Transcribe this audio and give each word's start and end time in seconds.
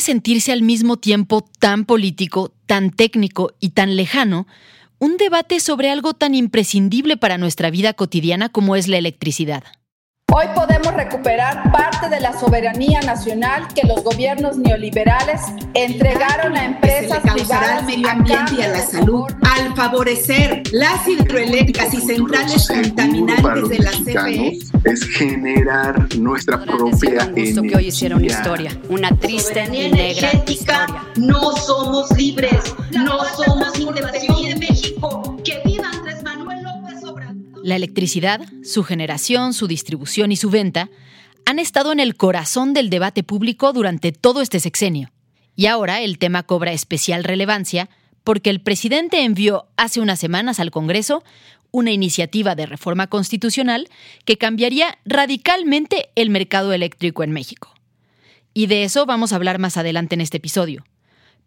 Sentirse 0.00 0.52
al 0.52 0.62
mismo 0.62 0.96
tiempo 0.96 1.44
tan 1.58 1.84
político, 1.84 2.52
tan 2.66 2.90
técnico 2.90 3.52
y 3.60 3.70
tan 3.70 3.96
lejano 3.96 4.46
un 4.98 5.16
debate 5.16 5.60
sobre 5.60 5.90
algo 5.90 6.14
tan 6.14 6.34
imprescindible 6.34 7.16
para 7.16 7.38
nuestra 7.38 7.70
vida 7.70 7.92
cotidiana 7.92 8.48
como 8.48 8.76
es 8.76 8.88
la 8.88 8.98
electricidad? 8.98 9.64
Hoy 10.32 10.46
podemos 10.54 10.92
recuperar 10.94 11.70
parte 11.70 12.08
de 12.08 12.20
la 12.20 12.32
soberanía 12.32 13.00
nacional 13.02 13.68
que 13.72 13.86
los 13.86 14.02
gobiernos 14.02 14.56
neoliberales 14.56 15.40
entregaron 15.74 16.56
a 16.56 16.64
empresas 16.64 17.20
que 17.20 17.28
se 17.28 17.34
le 17.34 17.40
causará 17.42 17.60
privadas 17.60 17.78
al 17.78 17.86
medio 17.86 18.10
ambiente 18.10 18.54
y 18.58 18.62
a 18.62 18.68
la 18.68 18.80
salud 18.80 19.24
al 19.42 19.76
favorecer 19.76 20.62
las 20.72 21.06
hidroeléctricas 21.06 21.94
y 21.94 22.00
centrales 22.00 22.66
contaminantes 22.66 23.68
de 23.68 23.78
la 23.78 23.90
CFE. 23.90 24.58
Es 24.84 25.04
generar 25.04 26.16
nuestra 26.16 26.64
propia 26.64 27.26
un 27.26 27.34
gusto 27.34 27.62
que 27.62 27.76
hoy 27.76 27.86
hiciera 27.86 28.16
una 28.16 28.26
historia, 28.26 28.76
una 28.88 29.10
triste 29.16 29.64
y 29.64 29.70
negra 29.70 30.30
energética, 30.30 30.86
historia. 30.86 31.02
no 31.16 31.52
somos 31.56 32.10
libres, 32.16 32.74
no 32.90 33.24
somos 33.36 33.78
independientes 33.78 34.44
de 34.46 34.56
México. 34.56 35.33
La 37.64 37.76
electricidad, 37.76 38.42
su 38.62 38.84
generación, 38.84 39.54
su 39.54 39.66
distribución 39.66 40.30
y 40.30 40.36
su 40.36 40.50
venta 40.50 40.90
han 41.46 41.58
estado 41.58 41.92
en 41.92 41.98
el 41.98 42.14
corazón 42.14 42.74
del 42.74 42.90
debate 42.90 43.22
público 43.22 43.72
durante 43.72 44.12
todo 44.12 44.42
este 44.42 44.60
sexenio. 44.60 45.10
Y 45.56 45.64
ahora 45.64 46.02
el 46.02 46.18
tema 46.18 46.42
cobra 46.42 46.72
especial 46.72 47.24
relevancia 47.24 47.88
porque 48.22 48.50
el 48.50 48.60
presidente 48.60 49.24
envió 49.24 49.66
hace 49.78 50.00
unas 50.00 50.20
semanas 50.20 50.60
al 50.60 50.70
Congreso 50.70 51.24
una 51.70 51.90
iniciativa 51.90 52.54
de 52.54 52.66
reforma 52.66 53.06
constitucional 53.06 53.88
que 54.26 54.36
cambiaría 54.36 54.98
radicalmente 55.06 56.10
el 56.16 56.28
mercado 56.28 56.74
eléctrico 56.74 57.22
en 57.22 57.32
México. 57.32 57.72
Y 58.52 58.66
de 58.66 58.84
eso 58.84 59.06
vamos 59.06 59.32
a 59.32 59.36
hablar 59.36 59.58
más 59.58 59.78
adelante 59.78 60.16
en 60.16 60.20
este 60.20 60.36
episodio. 60.36 60.84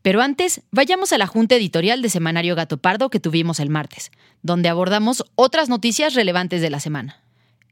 Pero 0.02 0.22
antes, 0.22 0.62
vayamos 0.72 1.12
a 1.12 1.18
la 1.18 1.28
junta 1.28 1.56
editorial 1.56 2.02
de 2.02 2.10
Semanario 2.10 2.56
Gato 2.56 2.78
Pardo 2.78 3.10
que 3.10 3.20
tuvimos 3.20 3.60
el 3.60 3.70
martes, 3.70 4.12
donde 4.42 4.70
abordamos 4.70 5.26
otras 5.36 5.70
noticias 5.70 6.14
relevantes 6.14 6.62
de 6.62 6.70
la 6.70 6.80
semana. 6.80 7.22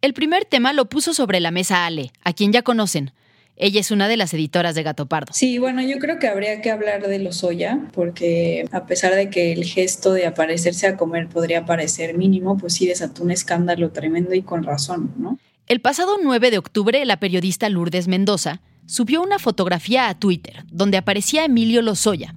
El 0.01 0.13
primer 0.13 0.45
tema 0.45 0.73
lo 0.73 0.85
puso 0.85 1.13
sobre 1.13 1.39
la 1.39 1.51
mesa 1.51 1.85
Ale, 1.85 2.11
a 2.23 2.33
quien 2.33 2.51
ya 2.51 2.61
conocen. 2.61 3.11
Ella 3.57 3.79
es 3.79 3.89
una 3.89 4.09
de 4.09 4.17
las 4.17 4.33
editoras 4.33 4.75
de 4.75 4.83
Gato 4.83 5.05
Pardo. 5.05 5.31
Sí, 5.33 5.59
bueno, 5.59 5.81
yo 5.81 5.97
creo 5.97 6.19
que 6.19 6.27
habría 6.27 6.61
que 6.61 6.71
hablar 6.71 7.07
de 7.07 7.19
Lozoya, 7.19 7.79
porque 7.93 8.67
a 8.71 8.85
pesar 8.85 9.15
de 9.15 9.29
que 9.29 9.53
el 9.53 9.63
gesto 9.63 10.11
de 10.11 10.25
aparecerse 10.25 10.87
a 10.87 10.97
comer 10.97 11.29
podría 11.29 11.65
parecer 11.65 12.17
mínimo, 12.17 12.57
pues 12.57 12.73
sí 12.73 12.85
desató 12.85 13.23
un 13.23 13.31
escándalo 13.31 13.91
tremendo 13.91 14.33
y 14.33 14.41
con 14.41 14.63
razón, 14.63 15.13
¿no? 15.17 15.39
El 15.67 15.79
pasado 15.79 16.17
9 16.21 16.51
de 16.51 16.57
octubre, 16.57 17.03
la 17.05 17.19
periodista 17.19 17.69
Lourdes 17.69 18.07
Mendoza 18.07 18.61
subió 18.85 19.21
una 19.21 19.39
fotografía 19.39 20.09
a 20.09 20.19
Twitter 20.19 20.65
donde 20.71 20.97
aparecía 20.97 21.45
Emilio 21.45 21.81
Lozoya, 21.81 22.33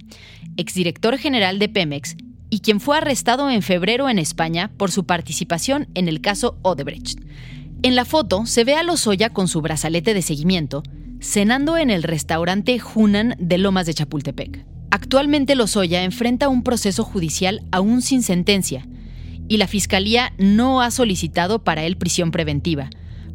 exdirector 0.57 1.17
general 1.17 1.59
de 1.59 1.69
Pemex 1.69 2.15
y 2.49 2.59
quien 2.59 2.79
fue 2.79 2.97
arrestado 2.97 3.49
en 3.49 3.61
febrero 3.61 4.09
en 4.09 4.19
España 4.19 4.71
por 4.77 4.91
su 4.91 5.05
participación 5.05 5.87
en 5.93 6.07
el 6.07 6.21
caso 6.21 6.57
Odebrecht. 6.63 7.19
En 7.83 7.95
la 7.95 8.05
foto 8.05 8.45
se 8.45 8.63
ve 8.63 8.75
a 8.75 8.83
Lozoya 8.83 9.29
con 9.29 9.47
su 9.47 9.61
brazalete 9.61 10.13
de 10.13 10.21
seguimiento, 10.21 10.83
cenando 11.21 11.77
en 11.77 11.89
el 11.89 12.03
restaurante 12.03 12.81
Hunan 12.93 13.35
de 13.39 13.57
Lomas 13.57 13.85
de 13.85 13.93
Chapultepec. 13.93 14.65
Actualmente 14.91 15.55
Lozoya 15.55 16.03
enfrenta 16.03 16.49
un 16.49 16.63
proceso 16.63 17.03
judicial 17.03 17.61
aún 17.71 18.01
sin 18.01 18.23
sentencia 18.23 18.87
y 19.47 19.57
la 19.57 19.67
Fiscalía 19.67 20.33
no 20.37 20.81
ha 20.81 20.91
solicitado 20.91 21.63
para 21.63 21.83
él 21.83 21.97
prisión 21.97 22.31
preventiva, 22.31 22.89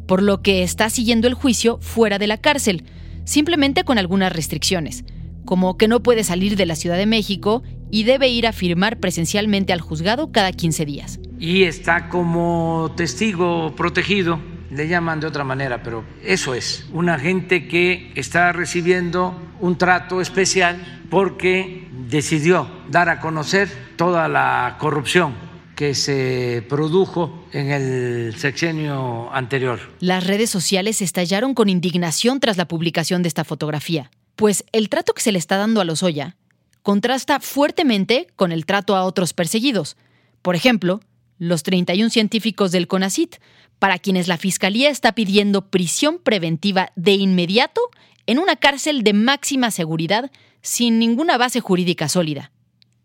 por 0.07 0.21
lo 0.21 0.41
que 0.41 0.63
está 0.63 0.89
siguiendo 0.89 1.27
el 1.27 1.33
juicio 1.33 1.79
fuera 1.81 2.19
de 2.19 2.27
la 2.27 2.37
cárcel, 2.37 2.83
simplemente 3.25 3.83
con 3.83 3.97
algunas 3.97 4.31
restricciones, 4.31 5.03
como 5.43 5.77
que 5.77 5.87
no 5.87 6.01
puede 6.01 6.23
salir 6.23 6.55
de 6.55 6.65
la 6.65 6.75
Ciudad 6.75 6.97
de 6.97 7.05
México 7.05 7.63
y 7.91 8.03
debe 8.03 8.29
ir 8.29 8.47
a 8.47 8.53
firmar 8.53 8.99
presencialmente 8.99 9.73
al 9.73 9.81
juzgado 9.81 10.31
cada 10.31 10.51
15 10.51 10.85
días. 10.85 11.19
y 11.39 11.63
está 11.63 12.07
como 12.09 12.93
testigo 12.95 13.75
protegido, 13.75 14.39
le 14.71 14.87
llaman 14.87 15.19
de 15.19 15.27
otra 15.27 15.43
manera, 15.43 15.83
pero 15.83 16.03
eso 16.23 16.53
es, 16.53 16.87
un 16.91 17.09
agente 17.09 17.67
que 17.67 18.11
está 18.15 18.51
recibiendo 18.51 19.39
un 19.59 19.77
trato 19.77 20.21
especial 20.21 21.03
porque 21.09 21.87
decidió 22.07 22.67
dar 22.89 23.09
a 23.09 23.19
conocer 23.19 23.69
toda 23.95 24.27
la 24.27 24.77
corrupción 24.79 25.44
que 25.75 25.93
se 25.93 26.65
produjo 26.69 27.45
en 27.51 27.71
el 27.71 28.35
sexenio 28.37 29.31
anterior. 29.33 29.79
Las 29.99 30.25
redes 30.25 30.49
sociales 30.49 31.01
estallaron 31.01 31.53
con 31.53 31.69
indignación 31.69 32.39
tras 32.39 32.57
la 32.57 32.67
publicación 32.67 33.21
de 33.21 33.27
esta 33.27 33.43
fotografía, 33.43 34.11
pues 34.35 34.63
el 34.71 34.89
trato 34.89 35.13
que 35.13 35.21
se 35.21 35.31
le 35.31 35.39
está 35.39 35.57
dando 35.57 35.81
a 35.81 35.85
Lozoya 35.85 36.37
contrasta 36.81 37.39
fuertemente 37.39 38.27
con 38.35 38.51
el 38.51 38.65
trato 38.65 38.95
a 38.95 39.05
otros 39.05 39.33
perseguidos. 39.33 39.97
Por 40.41 40.55
ejemplo, 40.55 41.01
los 41.39 41.63
31 41.63 42.11
científicos 42.11 42.71
del 42.71 42.87
CONACIT, 42.87 43.37
para 43.79 43.97
quienes 43.99 44.27
la 44.27 44.37
Fiscalía 44.37 44.89
está 44.89 45.13
pidiendo 45.13 45.69
prisión 45.69 46.19
preventiva 46.19 46.91
de 46.95 47.13
inmediato 47.13 47.81
en 48.27 48.39
una 48.39 48.55
cárcel 48.55 49.03
de 49.03 49.13
máxima 49.13 49.71
seguridad 49.71 50.31
sin 50.61 50.99
ninguna 50.99 51.37
base 51.37 51.59
jurídica 51.59 52.07
sólida. 52.07 52.51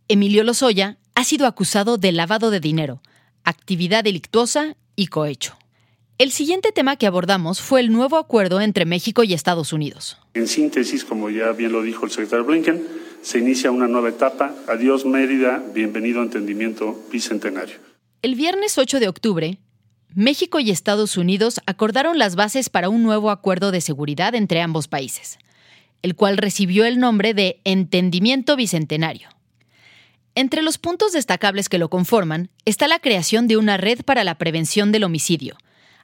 Emilio 0.09 0.45
Lozoya 0.45 0.99
ha 1.21 1.25
sido 1.25 1.47
acusado 1.47 1.99
de 1.99 2.13
lavado 2.13 2.51
de 2.51 2.61
dinero, 2.61 3.03
actividad 3.45 4.03
delictuosa 4.03 4.79
y 4.97 5.09
cohecho. 5.09 5.59
El 6.17 6.33
siguiente 6.33 6.73
tema 6.73 6.97
que 6.97 7.07
abordamos 7.07 7.61
fue 7.61 7.81
el 7.81 7.93
nuevo 7.93 8.17
acuerdo 8.17 8.63
entre 8.63 8.87
México 8.87 9.23
y 9.23 9.35
Estados 9.35 9.75
Unidos. 9.75 10.17
En 10.33 10.49
síntesis, 10.49 11.05
como 11.05 11.29
ya 11.29 11.53
bien 11.53 11.73
lo 11.73 11.83
dijo 11.83 12.07
el 12.07 12.11
secretario 12.11 12.47
Blinken, 12.47 12.83
se 13.21 13.39
inicia 13.39 13.71
una 13.71 13.87
nueva 13.87 14.09
etapa. 14.09 14.55
Adiós 14.67 15.05
Mérida, 15.05 15.63
bienvenido 15.75 16.21
a 16.21 16.25
Entendimiento 16.25 16.99
Bicentenario. 17.13 17.77
El 18.23 18.35
viernes 18.35 18.79
8 18.79 18.99
de 18.99 19.09
octubre, 19.09 19.59
México 20.15 20.59
y 20.59 20.71
Estados 20.71 21.19
Unidos 21.19 21.61
acordaron 21.67 22.19
las 22.19 22.35
bases 22.35 22.71
para 22.71 22.89
un 22.89 23.03
nuevo 23.03 23.31
acuerdo 23.31 23.73
de 23.73 23.83
seguridad 23.83 24.35
entre 24.35 24.63
ambos 24.63 24.89
países, 24.89 25.39
el 26.01 26.15
cual 26.15 26.39
recibió 26.39 26.87
el 26.87 26.99
nombre 26.99 27.35
de 27.35 27.61
Entendimiento 27.65 28.57
Bicentenario. 28.57 29.29
Entre 30.35 30.63
los 30.63 30.79
puntos 30.79 31.13
destacables 31.13 31.69
que 31.69 31.79
lo 31.79 31.91
conforman 31.91 32.51
está 32.65 32.87
la 32.87 33.01
creación 33.01 33.49
de 33.49 33.57
una 33.57 33.77
red 33.77 34.03
para 34.05 34.23
la 34.23 34.37
prevención 34.37 34.93
del 34.93 35.05
homicidio, 35.05 35.57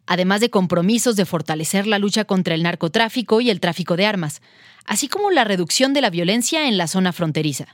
además 0.06 0.40
de 0.40 0.50
compromisos 0.50 1.14
de 1.14 1.24
fortalecer 1.24 1.86
la 1.86 1.98
lucha 1.98 2.24
contra 2.24 2.54
el 2.54 2.64
narcotráfico 2.64 3.40
y 3.40 3.50
el 3.50 3.60
tráfico 3.60 3.96
de 3.96 4.06
armas, 4.06 4.42
así 4.84 5.06
como 5.08 5.30
la 5.30 5.44
reducción 5.44 5.94
de 5.94 6.00
la 6.00 6.10
violencia 6.10 6.66
en 6.66 6.76
la 6.76 6.88
zona 6.88 7.12
fronteriza. 7.12 7.68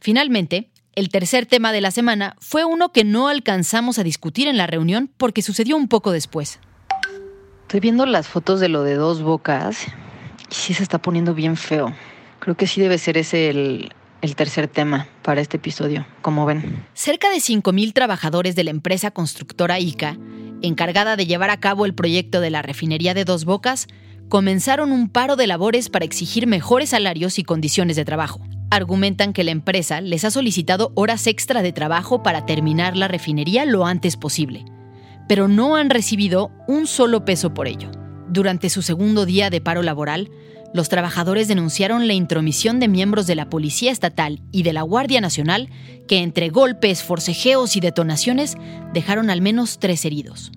Finalmente, 0.00 0.70
el 0.96 1.08
tercer 1.08 1.46
tema 1.46 1.72
de 1.72 1.80
la 1.80 1.92
semana 1.92 2.36
fue 2.40 2.64
uno 2.64 2.92
que 2.92 3.04
no 3.04 3.28
alcanzamos 3.28 3.98
a 3.98 4.04
discutir 4.04 4.48
en 4.48 4.56
la 4.56 4.66
reunión 4.66 5.08
porque 5.16 5.42
sucedió 5.42 5.76
un 5.76 5.88
poco 5.88 6.10
después. 6.10 6.58
Estoy 7.62 7.80
viendo 7.80 8.06
las 8.06 8.26
fotos 8.26 8.60
de 8.60 8.68
lo 8.68 8.82
de 8.82 8.94
dos 8.94 9.22
bocas 9.22 9.86
y 10.50 10.54
sí 10.54 10.74
se 10.74 10.82
está 10.82 10.98
poniendo 11.00 11.32
bien 11.32 11.56
feo. 11.56 11.94
Creo 12.40 12.56
que 12.56 12.66
sí 12.66 12.80
debe 12.80 12.98
ser 12.98 13.16
ese 13.16 13.50
el, 13.50 13.92
el 14.24 14.36
tercer 14.36 14.68
tema 14.68 15.06
para 15.22 15.42
este 15.42 15.58
episodio, 15.58 16.06
como 16.22 16.46
ven. 16.46 16.82
Cerca 16.94 17.28
de 17.28 17.36
5.000 17.36 17.92
trabajadores 17.92 18.56
de 18.56 18.64
la 18.64 18.70
empresa 18.70 19.10
constructora 19.10 19.78
ICA, 19.78 20.16
encargada 20.62 21.16
de 21.16 21.26
llevar 21.26 21.50
a 21.50 21.60
cabo 21.60 21.84
el 21.84 21.94
proyecto 21.94 22.40
de 22.40 22.48
la 22.48 22.62
refinería 22.62 23.12
de 23.12 23.26
Dos 23.26 23.44
Bocas, 23.44 23.86
comenzaron 24.30 24.92
un 24.92 25.10
paro 25.10 25.36
de 25.36 25.46
labores 25.46 25.90
para 25.90 26.06
exigir 26.06 26.46
mejores 26.46 26.90
salarios 26.90 27.38
y 27.38 27.44
condiciones 27.44 27.96
de 27.96 28.06
trabajo. 28.06 28.40
Argumentan 28.70 29.34
que 29.34 29.44
la 29.44 29.50
empresa 29.50 30.00
les 30.00 30.24
ha 30.24 30.30
solicitado 30.30 30.92
horas 30.94 31.26
extra 31.26 31.60
de 31.60 31.72
trabajo 31.72 32.22
para 32.22 32.46
terminar 32.46 32.96
la 32.96 33.08
refinería 33.08 33.66
lo 33.66 33.84
antes 33.84 34.16
posible, 34.16 34.64
pero 35.28 35.48
no 35.48 35.76
han 35.76 35.90
recibido 35.90 36.50
un 36.66 36.86
solo 36.86 37.26
peso 37.26 37.52
por 37.52 37.68
ello. 37.68 37.90
Durante 38.26 38.70
su 38.70 38.80
segundo 38.80 39.26
día 39.26 39.50
de 39.50 39.60
paro 39.60 39.82
laboral, 39.82 40.30
los 40.74 40.88
trabajadores 40.88 41.46
denunciaron 41.46 42.08
la 42.08 42.14
intromisión 42.14 42.80
de 42.80 42.88
miembros 42.88 43.28
de 43.28 43.36
la 43.36 43.48
Policía 43.48 43.92
Estatal 43.92 44.42
y 44.50 44.64
de 44.64 44.72
la 44.72 44.82
Guardia 44.82 45.20
Nacional 45.20 45.70
que 46.08 46.18
entre 46.18 46.48
golpes, 46.48 47.04
forcejeos 47.04 47.76
y 47.76 47.80
detonaciones 47.80 48.56
dejaron 48.92 49.30
al 49.30 49.40
menos 49.40 49.78
tres 49.78 50.04
heridos. 50.04 50.50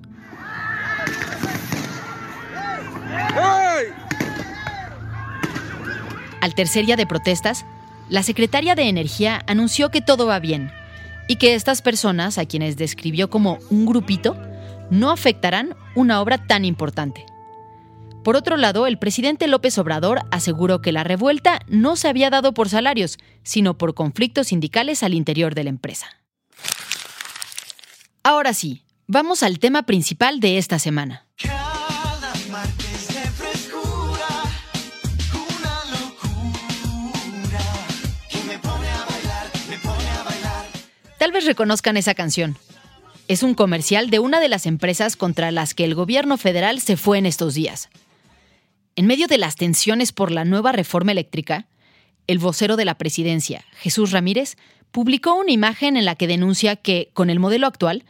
Al 6.42 6.56
tercer 6.56 6.88
día 6.88 6.96
de 6.96 7.06
protestas, 7.06 7.64
la 8.10 8.24
secretaria 8.24 8.74
de 8.74 8.90
Energía 8.90 9.44
anunció 9.46 9.92
que 9.92 10.02
todo 10.02 10.26
va 10.26 10.40
bien 10.40 10.72
y 11.28 11.36
que 11.36 11.54
estas 11.54 11.84
personas, 11.84 12.40
a 12.40 12.46
quienes 12.46 12.76
describió 12.76 13.30
como 13.30 13.60
un 13.70 13.86
grupito, 13.86 14.36
no 14.90 15.12
afectarán 15.12 15.76
una 15.94 16.22
obra 16.22 16.40
tan 16.48 16.66
importante. 16.66 17.24
Por 18.28 18.36
otro 18.36 18.58
lado, 18.58 18.88
el 18.88 19.00
presidente 19.00 19.48
López 19.48 19.78
Obrador 19.78 20.20
aseguró 20.32 20.82
que 20.82 20.92
la 20.92 21.06
revuelta 21.06 21.62
no 21.70 21.96
se 21.96 22.10
había 22.10 22.30
dado 22.30 22.54
por 22.54 22.68
salarios, 22.68 23.20
sino 23.42 23.78
por 23.78 23.94
conflictos 23.94 24.48
sindicales 24.48 25.02
al 25.02 25.14
interior 25.14 25.56
de 25.56 25.64
la 25.64 25.70
empresa. 25.70 26.08
Ahora 28.24 28.54
sí, 28.54 28.84
vamos 29.08 29.44
al 29.44 29.60
tema 29.60 29.84
principal 29.84 30.42
de 30.42 30.58
esta 30.58 30.78
semana. 30.78 31.26
Tal 41.18 41.32
vez 41.32 41.46
reconozcan 41.46 41.96
esa 41.96 42.14
canción. 42.14 42.58
Es 43.30 43.42
un 43.42 43.54
comercial 43.54 44.10
de 44.10 44.20
una 44.20 44.42
de 44.42 44.50
las 44.50 44.66
empresas 44.66 45.16
contra 45.16 45.52
las 45.52 45.74
que 45.74 45.86
el 45.86 45.96
gobierno 45.96 46.36
federal 46.36 46.82
se 46.82 46.98
fue 46.98 47.20
en 47.20 47.26
estos 47.26 47.54
días. 47.54 47.88
En 48.98 49.06
medio 49.06 49.28
de 49.28 49.38
las 49.38 49.56
tensiones 49.56 50.12
por 50.12 50.32
la 50.32 50.44
nueva 50.44 50.72
reforma 50.72 51.12
eléctrica, 51.12 51.68
el 52.26 52.40
vocero 52.40 52.76
de 52.78 52.84
la 52.84 52.98
presidencia, 52.98 53.64
Jesús 53.74 54.10
Ramírez, 54.10 54.58
publicó 54.92 55.36
una 55.36 55.52
imagen 55.52 55.98
en 55.98 56.06
la 56.06 56.16
que 56.16 56.26
denuncia 56.26 56.76
que, 56.76 57.12
con 57.14 57.30
el 57.30 57.40
modelo 57.40 57.68
actual, 57.68 58.06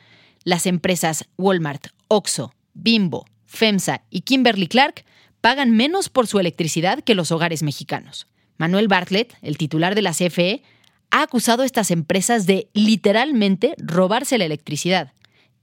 las 0.46 0.66
empresas 0.66 1.26
Walmart, 1.38 1.88
Oxxo, 2.08 2.54
Bimbo, 2.74 3.26
FEMSA 3.48 4.04
y 4.10 4.22
Kimberly 4.22 4.68
Clark 4.68 5.04
pagan 5.42 5.72
menos 5.72 6.08
por 6.08 6.26
su 6.26 6.40
electricidad 6.40 7.04
que 7.04 7.16
los 7.16 7.34
hogares 7.34 7.64
mexicanos. 7.64 8.26
Manuel 8.56 8.88
Bartlett, 8.88 9.36
el 9.42 9.58
titular 9.58 9.94
de 9.94 10.04
la 10.04 10.14
CFE, 10.14 10.64
ha 11.12 11.22
acusado 11.22 11.64
a 11.64 11.66
estas 11.66 11.92
empresas 11.92 12.46
de 12.46 12.70
literalmente 12.72 13.76
robarse 13.78 14.38
la 14.38 14.46
electricidad. 14.46 15.12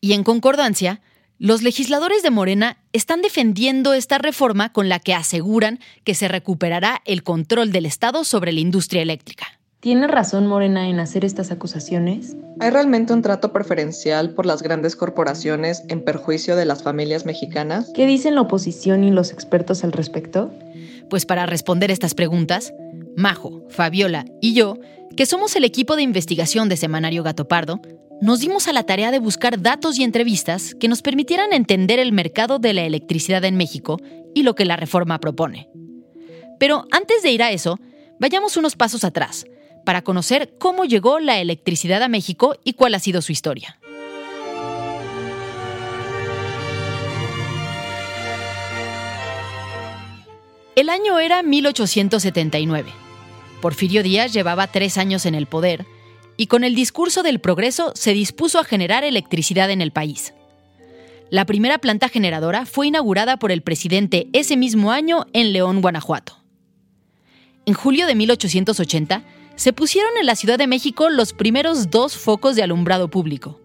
Y 0.03 0.13
en 0.13 0.23
concordancia, 0.23 1.01
los 1.39 1.63
legisladores 1.63 2.23
de 2.23 2.31
Morena 2.31 2.79
están 2.93 3.21
defendiendo 3.21 3.93
esta 3.93 4.19
reforma 4.19 4.73
con 4.73 4.89
la 4.89 5.01
que 5.01 5.15
aseguran 5.15 5.81
que 6.05 6.15
se 6.15 6.29
recuperará 6.29 7.03
el 7.05 7.23
control 7.25 7.73
del 7.73 7.87
Estado 7.87 8.25
sobre 8.25 8.53
la 8.53 8.61
industria 8.61 9.03
eléctrica. 9.03 9.47
¿Tiene 9.81 10.07
razón 10.07 10.47
Morena 10.47 10.89
en 10.89 11.01
hacer 11.01 11.25
estas 11.25 11.51
acusaciones? 11.51 12.37
¿Hay 12.61 12.71
realmente 12.71 13.13
un 13.13 13.21
trato 13.21 13.53
preferencial 13.53 14.31
por 14.31 14.47
las 14.47 14.63
grandes 14.63 14.97
corporaciones 14.97 15.83
en 15.89 16.03
perjuicio 16.05 16.57
de 16.57 16.65
las 16.65 16.83
familias 16.83 17.27
mexicanas? 17.27 17.91
¿Qué 17.95 18.07
dicen 18.07 18.37
la 18.37 18.43
oposición 18.43 19.05
y 19.05 19.11
los 19.11 19.31
expertos 19.33 19.85
al 19.85 19.93
respecto? 19.93 20.51
Pues 21.11 21.27
para 21.27 21.45
responder 21.45 21.91
estas 21.91 22.15
preguntas, 22.15 22.73
Majo, 23.17 23.63
Fabiola 23.69 24.25
y 24.41 24.55
yo, 24.55 24.79
que 25.17 25.27
somos 25.27 25.55
el 25.57 25.65
equipo 25.65 25.97
de 25.97 26.03
investigación 26.03 26.69
de 26.69 26.77
Semanario 26.79 27.23
Gato 27.23 27.47
Pardo, 27.47 27.81
nos 28.21 28.41
dimos 28.41 28.69
a 28.69 28.73
la 28.73 28.85
tarea 28.85 29.11
de 29.11 29.19
buscar 29.19 29.61
datos 29.61 29.99
y 29.99 30.05
entrevistas 30.05 30.75
que 30.75 30.89
nos 30.89 31.03
permitieran 31.03 31.53
entender 31.53 31.99
el 31.99 32.13
mercado 32.13 32.59
de 32.59 32.73
la 32.73 32.83
electricidad 32.83 33.45
en 33.45 33.57
México 33.57 34.01
y 34.35 34.43
lo 34.43 34.55
que 34.55 34.65
la 34.65 34.77
reforma 34.77 35.19
propone. 35.21 35.69
Pero 36.59 36.87
antes 36.91 37.23
de 37.23 37.31
ir 37.31 37.43
a 37.43 37.51
eso, 37.51 37.79
vayamos 38.19 38.57
unos 38.57 38.77
pasos 38.77 39.05
atrás, 39.05 39.47
para 39.85 40.03
conocer 40.03 40.55
cómo 40.59 40.85
llegó 40.85 41.21
la 41.21 41.39
electricidad 41.39 42.03
a 42.03 42.09
México 42.09 42.57
y 42.65 42.73
cuál 42.73 42.95
ha 42.95 42.99
sido 42.99 43.21
su 43.21 43.33
historia. 43.33 43.79
El 50.77 50.89
año 50.89 51.21
era 51.21 51.43
1879. 51.43 52.91
Porfirio 53.61 54.03
Díaz 54.03 54.33
llevaba 54.33 54.67
tres 54.67 54.99
años 54.99 55.25
en 55.25 55.35
el 55.35 55.47
poder 55.47 55.87
y 56.37 56.47
con 56.47 56.65
el 56.65 56.75
discurso 56.75 57.23
del 57.23 57.41
progreso 57.41 57.93
se 57.95 58.13
dispuso 58.13 58.59
a 58.59 58.65
generar 58.65 59.05
electricidad 59.05 59.71
en 59.71 59.81
el 59.81 59.93
país. 59.93 60.35
La 61.31 61.47
primera 61.47 61.79
planta 61.79 62.09
generadora 62.09 62.67
fue 62.67 62.89
inaugurada 62.89 63.39
por 63.39 63.51
el 63.51 63.63
presidente 63.63 64.29
ese 64.33 64.57
mismo 64.57 64.93
año 64.93 65.27
en 65.33 65.53
León, 65.53 65.81
Guanajuato. 65.81 66.39
En 67.67 67.75
julio 67.75 68.07
de 68.07 68.15
1880 68.15 69.25
se 69.57 69.73
pusieron 69.73 70.13
en 70.19 70.27
la 70.27 70.37
Ciudad 70.37 70.59
de 70.59 70.67
México 70.67 71.09
los 71.09 71.33
primeros 71.33 71.91
dos 71.91 72.17
focos 72.17 72.57
de 72.57 72.63
alumbrado 72.63 73.09
público. 73.09 73.61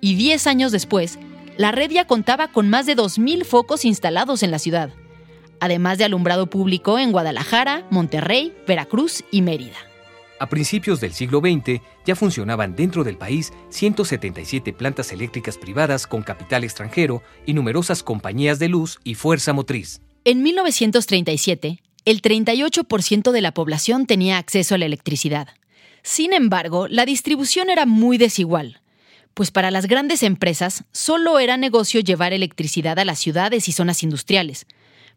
Y 0.00 0.14
diez 0.14 0.46
años 0.46 0.72
después, 0.72 1.18
la 1.56 1.72
red 1.72 1.90
ya 1.90 2.06
contaba 2.06 2.48
con 2.48 2.68
más 2.68 2.86
de 2.86 2.96
2.000 2.96 3.44
focos 3.44 3.84
instalados 3.84 4.42
en 4.42 4.50
la 4.50 4.58
ciudad, 4.58 4.90
además 5.60 5.98
de 5.98 6.04
alumbrado 6.04 6.48
público 6.48 6.98
en 6.98 7.12
Guadalajara, 7.12 7.84
Monterrey, 7.90 8.54
Veracruz 8.66 9.24
y 9.30 9.42
Mérida. 9.42 9.87
A 10.40 10.48
principios 10.48 11.00
del 11.00 11.14
siglo 11.14 11.40
XX 11.40 11.80
ya 12.06 12.14
funcionaban 12.14 12.76
dentro 12.76 13.02
del 13.02 13.18
país 13.18 13.52
177 13.70 14.72
plantas 14.72 15.12
eléctricas 15.12 15.58
privadas 15.58 16.06
con 16.06 16.22
capital 16.22 16.62
extranjero 16.62 17.22
y 17.44 17.54
numerosas 17.54 18.02
compañías 18.02 18.58
de 18.58 18.68
luz 18.68 19.00
y 19.02 19.14
fuerza 19.14 19.52
motriz. 19.52 20.00
En 20.24 20.42
1937, 20.42 21.82
el 22.04 22.22
38% 22.22 23.32
de 23.32 23.40
la 23.40 23.52
población 23.52 24.06
tenía 24.06 24.38
acceso 24.38 24.76
a 24.76 24.78
la 24.78 24.86
electricidad. 24.86 25.48
Sin 26.02 26.32
embargo, 26.32 26.86
la 26.88 27.04
distribución 27.04 27.68
era 27.68 27.84
muy 27.84 28.16
desigual, 28.16 28.80
pues 29.34 29.50
para 29.50 29.70
las 29.70 29.86
grandes 29.86 30.22
empresas 30.22 30.84
solo 30.92 31.38
era 31.40 31.56
negocio 31.56 32.00
llevar 32.00 32.32
electricidad 32.32 32.98
a 32.98 33.04
las 33.04 33.18
ciudades 33.18 33.68
y 33.68 33.72
zonas 33.72 34.02
industriales, 34.02 34.66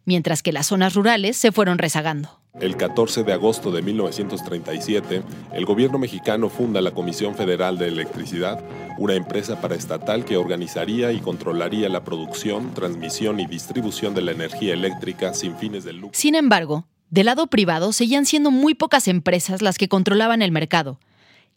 mientras 0.03 0.41
que 0.41 0.51
las 0.51 0.67
zonas 0.67 0.95
rurales 0.95 1.37
se 1.37 1.51
fueron 1.51 1.77
rezagando. 1.77 2.40
El 2.60 2.75
14 2.75 3.24
de 3.24 3.31
agosto 3.31 3.72
de 3.72 3.81
1937, 3.81 5.24
el 5.53 5.65
gobierno 5.65 5.98
mexicano 5.98 6.50
funda 6.50 6.81
la 6.81 6.91
Comisión 6.91 7.34
Federal 7.34 7.77
de 7.77 7.88
Electricidad, 7.88 8.62
una 8.98 9.13
empresa 9.13 9.62
paraestatal 9.62 10.25
que 10.25 10.36
organizaría 10.36 11.13
y 11.13 11.22
controlaría 11.22 11.88
la 11.88 12.03
producción, 12.03 12.74
transmisión 12.74 13.39
y 13.39 13.48
distribución 13.48 14.13
de 14.13 14.22
la 14.22 14.34
energía 14.34 14.74
eléctrica 14.74 15.34
sin 15.34 15.55
fines 15.55 15.86
de 15.86 15.93
lucro. 15.93 16.12
Sin 16.13 16.36
embargo, 16.36 16.86
del 17.10 17.27
lado 17.27 17.48
privado 17.48 17.93
seguían 17.93 18.25
siendo 18.25 18.51
muy 18.51 18.75
pocas 18.75 19.08
empresas 19.08 19.62
las 19.62 19.77
que 19.77 19.88
controlaban 19.88 20.41
el 20.41 20.51
mercado, 20.51 21.00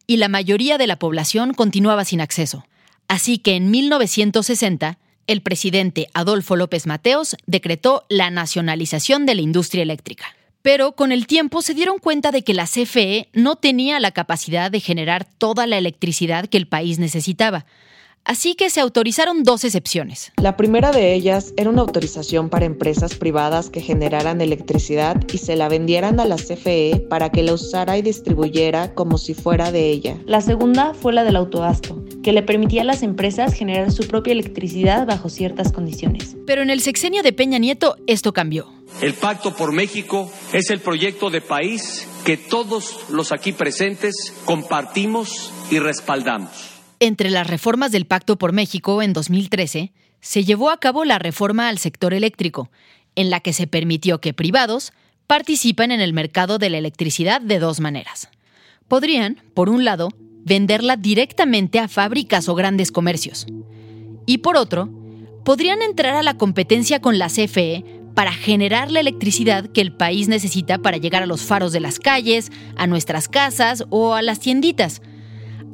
y 0.07 0.19
la 0.19 0.29
mayoría 0.29 0.79
de 0.79 0.87
la 0.87 1.01
población 1.01 1.55
continuaba 1.55 2.05
sin 2.05 2.21
acceso. 2.21 2.67
Así 3.09 3.39
que 3.39 3.57
en 3.57 3.71
1960, 3.71 4.99
el 5.27 5.43
presidente 5.43 6.07
Adolfo 6.15 6.55
López 6.55 6.87
Mateos 6.87 7.37
decretó 7.47 8.05
la 8.09 8.31
nacionalización 8.31 9.27
de 9.27 9.35
la 9.35 9.41
industria 9.41 9.83
eléctrica. 9.83 10.27
Pero 10.65 10.93
con 10.93 11.13
el 11.13 11.27
tiempo 11.27 11.61
se 11.61 11.75
dieron 11.75 11.99
cuenta 11.99 12.33
de 12.33 12.41
que 12.41 12.55
la 12.55 12.65
CFE 12.65 13.29
no 13.35 13.57
tenía 13.57 14.01
la 14.01 14.13
capacidad 14.13 14.71
de 14.71 14.81
generar 14.81 15.27
toda 15.27 15.67
la 15.67 15.77
electricidad 15.77 16.47
que 16.47 16.57
el 16.57 16.67
país 16.67 16.99
necesitaba. 16.99 17.67
Así 18.25 18.55
que 18.55 18.71
se 18.71 18.81
autorizaron 18.81 19.43
dos 19.43 19.65
excepciones. 19.65 20.33
La 20.39 20.57
primera 20.57 20.91
de 20.91 21.13
ellas 21.13 21.53
era 21.59 21.69
una 21.69 21.83
autorización 21.83 22.49
para 22.49 22.65
empresas 22.65 23.15
privadas 23.15 23.69
que 23.69 23.83
generaran 23.83 24.41
electricidad 24.41 25.23
y 25.31 25.37
se 25.37 25.55
la 25.55 25.69
vendieran 25.69 26.19
a 26.19 26.25
la 26.25 26.37
CFE 26.37 27.09
para 27.11 27.31
que 27.31 27.43
la 27.43 27.53
usara 27.53 27.99
y 27.99 28.03
distribuyera 28.03 28.95
como 28.95 29.19
si 29.19 29.35
fuera 29.35 29.71
de 29.71 29.91
ella. 29.91 30.17
La 30.25 30.41
segunda 30.41 30.95
fue 30.95 31.13
la 31.13 31.25
del 31.25 31.37
autoasto, 31.37 32.03
que 32.23 32.33
le 32.33 32.43
permitía 32.43 32.81
a 32.81 32.87
las 32.87 33.03
empresas 33.03 33.53
generar 33.53 33.93
su 33.93 34.09
propia 34.09 34.33
electricidad 34.33 35.07
bajo 35.07 35.29
ciertas 35.29 35.73
condiciones. 35.73 36.37
Pero 36.47 36.63
en 36.63 36.71
el 36.71 36.81
sexenio 36.81 37.23
de 37.23 37.35
Peña 37.35 37.59
Nieto 37.59 37.97
esto 38.07 38.33
cambió. 38.33 38.74
El 39.03 39.15
Pacto 39.15 39.55
por 39.55 39.73
México 39.73 40.31
es 40.53 40.71
el 40.71 40.81
proyecto 40.81 41.29
de 41.29 41.41
país 41.41 42.07
que 42.25 42.37
todos 42.37 43.11
los 43.11 43.33
aquí 43.33 43.53
presentes 43.53 44.33
compartimos 44.45 45.53
y 45.71 45.79
respaldamos. 45.79 46.51
Entre 47.01 47.31
las 47.31 47.47
reformas 47.47 47.91
del 47.91 48.07
Pacto 48.07 48.39
por 48.39 48.53
México 48.53 49.03
en 49.03 49.13
2013, 49.13 49.93
se 50.21 50.45
llevó 50.45 50.71
a 50.71 50.79
cabo 50.79 51.05
la 51.05 51.19
reforma 51.19 51.69
al 51.69 51.79
sector 51.79 52.15
eléctrico, 52.15 52.71
en 53.17 53.31
la 53.31 53.41
que 53.41 53.53
se 53.53 53.67
permitió 53.67 54.21
que 54.21 54.33
privados 54.33 54.93
participen 55.27 55.91
en 55.91 56.01
el 56.01 56.13
mercado 56.13 56.59
de 56.59 56.71
la 56.71 56.79
electricidad 56.79 57.41
de 57.41 57.59
dos 57.59 57.81
maneras. 57.81 58.29
Podrían, 58.89 59.43
por 59.55 59.69
un 59.71 59.85
lado, 59.85 60.11
venderla 60.45 60.97
directamente 60.97 61.79
a 61.79 61.89
fábricas 61.89 62.49
o 62.49 62.55
grandes 62.55 62.93
comercios. 62.93 63.47
Y 64.25 64.39
por 64.39 64.57
otro, 64.57 64.89
podrían 65.45 65.83
entrar 65.83 66.15
a 66.15 66.23
la 66.23 66.39
competencia 66.39 67.01
con 67.01 67.19
la 67.19 67.29
CFE 67.29 68.04
para 68.15 68.33
generar 68.33 68.91
la 68.91 69.01
electricidad 69.01 69.67
que 69.67 69.81
el 69.81 69.93
país 69.93 70.29
necesita 70.29 70.79
para 70.79 70.97
llegar 70.97 71.23
a 71.23 71.27
los 71.27 71.43
faros 71.43 71.73
de 71.73 71.81
las 71.81 71.99
calles, 71.99 72.53
a 72.77 72.87
nuestras 72.87 73.29
casas 73.29 73.85
o 73.91 74.15
a 74.15 74.23
las 74.23 74.41
tienditas. 74.41 75.03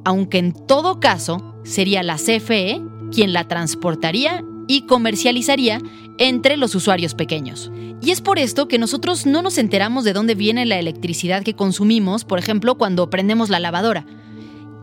Aunque 0.05 0.39
en 0.39 0.53
todo 0.53 1.01
caso 1.01 1.55
sería 1.65 2.03
la 2.03 2.17
CFE 2.17 2.81
quien 3.13 3.33
la 3.33 3.47
transportaría 3.49 4.45
y 4.67 4.83
comercializaría 4.83 5.81
entre 6.19 6.57
los 6.57 6.75
usuarios 6.75 7.15
pequeños. 7.15 7.71
Y 8.03 8.13
es 8.13 8.21
por 8.21 8.39
esto 8.39 8.69
que 8.69 8.79
nosotros 8.79 9.27
no 9.27 9.43
nos 9.43 9.59
enteramos 9.59 10.05
de 10.05 10.13
dónde 10.13 10.35
viene 10.35 10.65
la 10.65 10.79
electricidad 10.79 11.43
que 11.43 11.55
consumimos, 11.55 12.25
por 12.25 12.39
ejemplo, 12.39 12.77
cuando 12.77 13.11
prendemos 13.11 13.51
la 13.51 13.61
lavadora. 13.61 14.07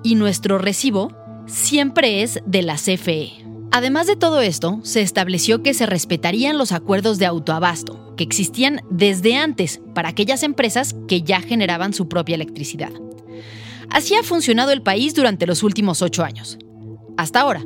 Y 0.04 0.16
nuestro 0.16 0.58
recibo 0.58 1.16
siempre 1.48 2.22
es 2.22 2.42
de 2.46 2.62
la 2.62 2.76
CFE. 2.76 3.47
Además 3.72 4.08
de 4.08 4.16
todo 4.16 4.42
esto, 4.42 4.80
se 4.84 5.02
estableció 5.02 5.62
que 5.62 5.74
se 5.74 5.86
respetarían 5.86 6.58
los 6.58 6.72
acuerdos 6.72 7.20
de 7.20 7.26
autoabasto, 7.26 8.16
que 8.16 8.24
existían 8.24 8.82
desde 8.90 9.36
antes 9.36 9.82
para 9.94 10.10
aquellas 10.10 10.44
empresas 10.44 10.96
que 11.08 11.22
ya 11.22 11.42
generaban 11.42 11.94
su 11.94 12.08
propia 12.08 12.36
electricidad. 12.36 12.92
Así 13.90 14.16
ha 14.16 14.24
funcionado 14.24 14.72
el 14.72 14.82
país 14.82 15.14
durante 15.14 15.46
los 15.46 15.64
últimos 15.64 16.02
ocho 16.02 16.24
años. 16.24 16.58
Hasta 17.18 17.42
ahora, 17.42 17.64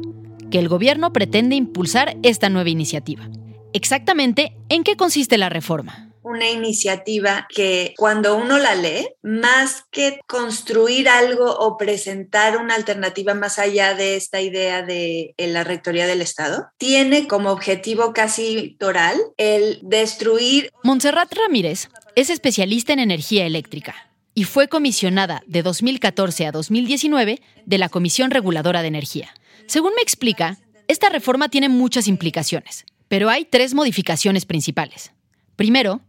que 0.49 0.59
el 0.59 0.67
gobierno 0.67 1.13
pretende 1.13 1.55
impulsar 1.55 2.17
esta 2.23 2.49
nueva 2.49 2.69
iniciativa. 2.69 3.29
Exactamente, 3.73 4.57
¿en 4.69 4.83
qué 4.83 4.95
consiste 4.95 5.37
la 5.37 5.49
reforma? 5.49 6.10
Una 6.23 6.49
iniciativa 6.49 7.47
que 7.53 7.93
cuando 7.97 8.35
uno 8.35 8.57
la 8.57 8.75
lee, 8.75 9.07
más 9.21 9.83
que 9.91 10.19
construir 10.27 11.09
algo 11.09 11.51
o 11.51 11.77
presentar 11.77 12.57
una 12.57 12.75
alternativa 12.75 13.33
más 13.33 13.59
allá 13.59 13.93
de 13.93 14.15
esta 14.15 14.41
idea 14.41 14.81
de 14.83 15.33
la 15.37 15.63
Rectoría 15.63 16.07
del 16.07 16.21
Estado, 16.21 16.67
tiene 16.77 17.27
como 17.27 17.51
objetivo 17.51 18.13
casi 18.13 18.75
toral 18.79 19.17
el 19.37 19.79
destruir... 19.83 20.71
Montserrat 20.83 21.33
Ramírez 21.33 21.89
es 22.15 22.29
especialista 22.29 22.93
en 22.93 22.99
energía 22.99 23.45
eléctrica 23.45 23.95
y 24.33 24.45
fue 24.45 24.67
comisionada 24.67 25.43
de 25.45 25.63
2014 25.63 26.47
a 26.47 26.51
2019 26.51 27.41
de 27.65 27.77
la 27.77 27.89
Comisión 27.89 28.31
Reguladora 28.31 28.81
de 28.81 28.87
Energía. 28.87 29.33
Según 29.67 29.93
me 29.95 30.01
explica, 30.01 30.57
esta 30.87 31.09
reforma 31.09 31.49
tiene 31.49 31.69
muchas 31.69 32.07
implicaciones, 32.07 32.85
pero 33.07 33.29
hay 33.29 33.45
tres 33.45 33.73
modificaciones 33.73 34.45
principales. 34.45 35.11
Primero, 35.55 36.01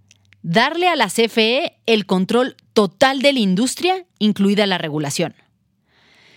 darle 0.42 0.88
a 0.88 0.96
la 0.96 1.08
CFE 1.08 1.78
el 1.86 2.06
control 2.06 2.56
total 2.72 3.22
de 3.22 3.32
la 3.32 3.38
industria, 3.38 4.06
incluida 4.18 4.66
la 4.66 4.78
regulación. 4.78 5.34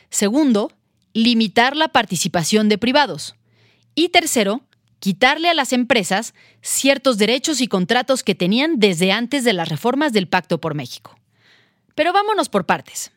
Segundo, 0.10 0.72
limitar 1.14 1.76
la 1.76 1.90
participación 1.90 2.70
de 2.70 2.78
privados. 2.78 3.36
Y 3.96 4.10
tercero, 4.10 4.62
quitarle 5.00 5.50
a 5.50 5.54
las 5.54 5.74
empresas 5.74 6.34
ciertos 6.62 7.18
derechos 7.18 7.62
y 7.62 7.68
contratos 7.68 8.24
que 8.24 8.36
tenían 8.36 8.80
desde 8.80 9.12
antes 9.12 9.44
de 9.44 9.54
las 9.54 9.70
reformas 9.70 10.14
del 10.14 10.28
Pacto 10.28 10.60
por 10.60 10.76
México. 10.76 11.18
Pero 11.96 12.14
vámonos 12.14 12.50
por 12.50 12.66
partes. 12.66 13.12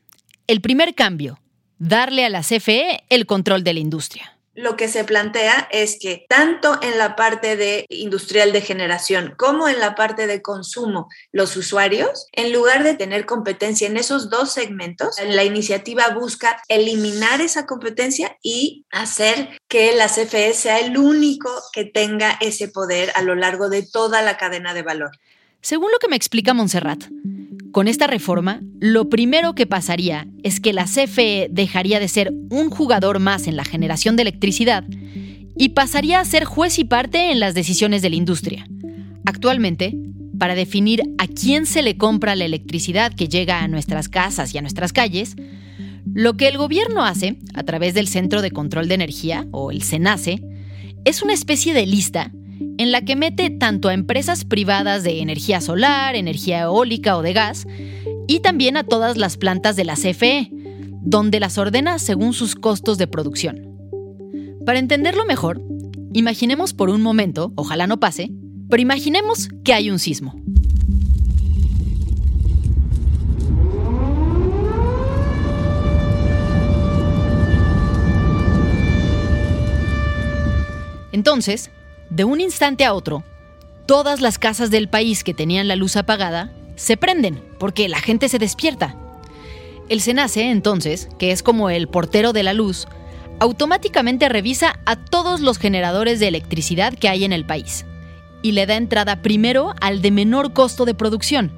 El 0.47 0.61
primer 0.61 0.95
cambio, 0.95 1.41
darle 1.79 2.25
a 2.25 2.31
la 2.31 2.43
CFE 2.43 3.05
el 3.11 3.27
control 3.27 3.65
de 3.65 3.75
la 3.75 3.81
industria 3.81 4.38
lo 4.59 4.77
que 4.77 4.89
se 4.89 5.05
plantea 5.05 5.69
es 5.71 5.99
que 6.01 6.27
tanto 6.29 6.81
en 6.83 6.99
la 6.99 7.15
parte 7.15 7.57
de 7.57 7.87
industrial 7.91 8.51
de 8.51 8.61
generación 8.61 9.35
como 9.37 9.69
en 9.69 9.79
la 9.79 9.95
parte 9.95 10.27
de 10.27 10.43
consumo, 10.43 11.09
los 11.31 11.57
usuarios, 11.57 12.27
en 12.33 12.53
lugar 12.53 12.83
de 12.83 12.95
tener 12.95 13.25
competencia 13.25 13.87
en 13.87 13.97
esos 13.97 14.31
dos 14.31 14.53
segmentos, 14.53 15.15
la 15.25 15.45
iniciativa 15.45 16.09
busca 16.09 16.61
eliminar 16.67 17.41
esa 17.41 17.67
competencia 17.67 18.37
y 18.43 18.85
hacer 18.91 19.49
que 19.69 19.95
la 19.95 20.09
CFE 20.09 20.53
sea 20.55 20.81
el 20.81 20.99
único 20.99 21.51
que 21.73 21.85
tenga 21.85 22.37
ese 22.41 22.67
poder 22.67 23.13
a 23.15 23.23
lo 23.23 23.37
largo 23.37 23.69
de 23.69 23.87
toda 23.87 24.23
la 24.23 24.37
cadena 24.39 24.75
de 24.75 24.83
valor. 24.83 25.13
Según 25.61 25.93
lo 25.93 25.99
que 26.01 26.09
me 26.09 26.17
explica 26.17 26.53
Montserrat, 26.53 27.05
con 27.79 27.87
esta 27.87 28.09
reforma, 28.09 28.61
lo 28.81 29.09
primero 29.09 29.55
que 29.55 29.65
pasaría 29.65 30.27
es 30.43 30.59
que 30.59 30.73
la 30.73 30.87
CFE 30.87 31.47
dejaría 31.49 32.01
de 32.01 32.09
ser 32.09 32.35
un 32.51 32.71
jugador 32.71 33.21
más 33.21 33.47
en 33.47 33.55
la 33.55 33.65
generación 33.65 34.17
de 34.17 34.23
electricidad 34.23 34.83
y 35.57 35.69
pasaría 35.69 36.19
a 36.19 36.25
ser 36.25 36.45
juez 36.45 36.81
y 36.81 36.85
parte 36.85 37.31
en 37.31 37.39
las 37.39 37.55
decisiones 37.55 38.03
de 38.03 38.11
la 38.11 38.17
industria. 38.17 38.67
Actualmente, 39.25 39.97
para 40.41 40.57
definir 40.57 41.05
a 41.19 41.29
quién 41.29 41.67
se 41.67 41.83
le 41.83 41.97
compra 41.97 42.35
la 42.35 42.47
electricidad 42.47 43.15
que 43.15 43.29
llega 43.29 43.63
a 43.63 43.69
nuestras 43.69 44.09
casas 44.09 44.53
y 44.53 44.59
a 44.59 44.61
nuestras 44.61 44.93
calles, 44.93 45.37
lo 46.13 46.37
que 46.37 46.49
el 46.49 46.59
gobierno 46.59 47.05
hace, 47.05 47.39
a 47.55 47.63
través 47.63 47.95
del 47.95 48.09
Centro 48.09 48.43
de 48.43 48.51
Control 48.51 48.89
de 48.89 48.95
Energía, 48.97 49.47
o 49.53 49.71
el 49.71 49.85
CENACE, 49.85 50.43
es 51.05 51.23
una 51.23 51.33
especie 51.33 51.75
de 51.75 51.87
lista 51.87 52.33
en 52.79 52.93
la 52.93 53.03
que 53.03 53.17
mete 53.17 53.51
tanto 53.51 53.89
a 53.89 53.95
empresas 53.95 54.45
privadas 54.45 55.03
de 55.03 55.21
energía 55.21 55.61
solar, 55.61 56.15
energía 56.15 56.63
eólica 56.63 57.17
o 57.17 57.23
de 57.23 57.33
gas, 57.33 57.67
y 58.29 58.41
también 58.41 58.77
a 58.77 58.85
todas 58.85 59.17
las 59.17 59.37
plantas 59.37 59.75
de 59.75 59.85
la 59.85 59.97
CFE, 59.97 60.51
donde 61.03 61.41
las 61.41 61.59
ordena 61.59 61.99
según 61.99 62.33
sus 62.33 62.55
costos 62.55 62.97
de 62.97 63.09
producción. 63.09 63.69
Para 64.65 64.79
entenderlo 64.79 65.25
mejor, 65.27 65.61
imaginemos 66.13 66.73
por 66.73 66.89
un 66.89 67.03
momento, 67.03 67.53
ojalá 67.57 67.89
no 67.89 67.99
pase, 67.99 68.31
pero 68.71 68.81
imaginemos 68.81 69.49
que 69.65 69.75
hay 69.75 69.91
un 69.91 69.99
sismo. 69.99 70.35
Entonces, 81.11 81.71
de 82.11 82.25
un 82.25 82.41
instante 82.41 82.85
a 82.85 82.95
otro, 82.95 83.25
todas 83.87 84.21
las 84.21 84.39
casas 84.39 84.71
del 84.71 84.89
país 84.89 85.25
que 85.25 85.35
tenían 85.35 85.69
la 85.69 85.77
luz 85.77 85.97
apagada 85.97 86.53
se 86.77 86.97
prenden 86.97 87.43
porque 87.59 87.89
la 87.89 88.01
gente 88.01 88.29
se 88.29 88.39
despierta. 88.39 88.97
El 89.89 90.01
SENACE, 90.01 90.51
entonces, 90.51 91.09
que 91.19 91.33
es 91.33 91.43
como 91.43 91.71
el 91.71 91.89
portero 91.89 92.33
de 92.33 92.43
la 92.43 92.53
luz, 92.53 92.87
automáticamente 93.41 94.29
revisa 94.29 94.79
a 94.85 94.97
todos 94.97 95.41
los 95.41 95.59
generadores 95.59 96.21
de 96.21 96.29
electricidad 96.29 96.93
que 96.95 97.09
hay 97.09 97.25
en 97.25 97.33
el 97.33 97.47
país 97.47 97.87
y 98.43 98.53
le 98.53 98.67
da 98.67 98.77
entrada 98.77 99.23
primero 99.23 99.75
al 99.81 100.03
de 100.03 100.11
menor 100.11 100.53
costo 100.53 100.85
de 100.85 100.95
producción, 100.95 101.53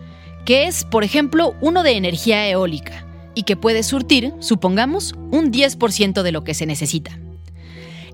que 0.45 0.67
es, 0.67 0.85
por 0.85 1.05
ejemplo, 1.05 1.55
uno 1.61 1.83
de 1.83 1.93
energía 1.93 2.49
eólica, 2.49 3.05
y 3.35 3.43
que 3.43 3.57
puede 3.57 3.83
surtir, 3.83 4.33
supongamos, 4.41 5.15
un 5.31 5.53
10% 5.53 6.23
de 6.23 6.33
lo 6.33 6.45
que 6.45 6.55
se 6.55 6.67
necesita. 6.67 7.19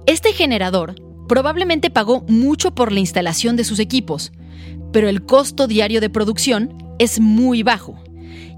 Este 0.06 0.32
generador 0.32 0.96
probablemente 1.28 1.90
pagó 1.90 2.24
mucho 2.28 2.74
por 2.74 2.92
la 2.92 3.00
instalación 3.00 3.56
de 3.56 3.64
sus 3.64 3.78
equipos, 3.78 4.32
pero 4.92 5.08
el 5.08 5.24
costo 5.24 5.66
diario 5.66 6.00
de 6.00 6.10
producción 6.10 6.76
es 6.98 7.20
muy 7.20 7.62
bajo. 7.62 8.02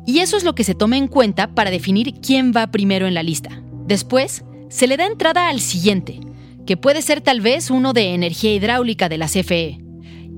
Y 0.06 0.20
eso 0.20 0.36
es 0.36 0.44
lo 0.44 0.54
que 0.54 0.64
se 0.64 0.74
toma 0.74 0.96
en 0.96 1.08
cuenta 1.08 1.54
para 1.54 1.70
definir 1.70 2.14
quién 2.20 2.52
va 2.56 2.70
primero 2.70 3.06
en 3.06 3.14
la 3.14 3.22
lista. 3.22 3.62
Después, 3.86 4.44
se 4.68 4.86
le 4.86 4.96
da 4.96 5.06
entrada 5.06 5.48
al 5.48 5.60
siguiente, 5.60 6.20
que 6.66 6.76
puede 6.76 7.02
ser 7.02 7.20
tal 7.20 7.40
vez 7.40 7.70
uno 7.70 7.92
de 7.92 8.14
energía 8.14 8.54
hidráulica 8.54 9.08
de 9.08 9.18
la 9.18 9.26
CFE. 9.26 9.78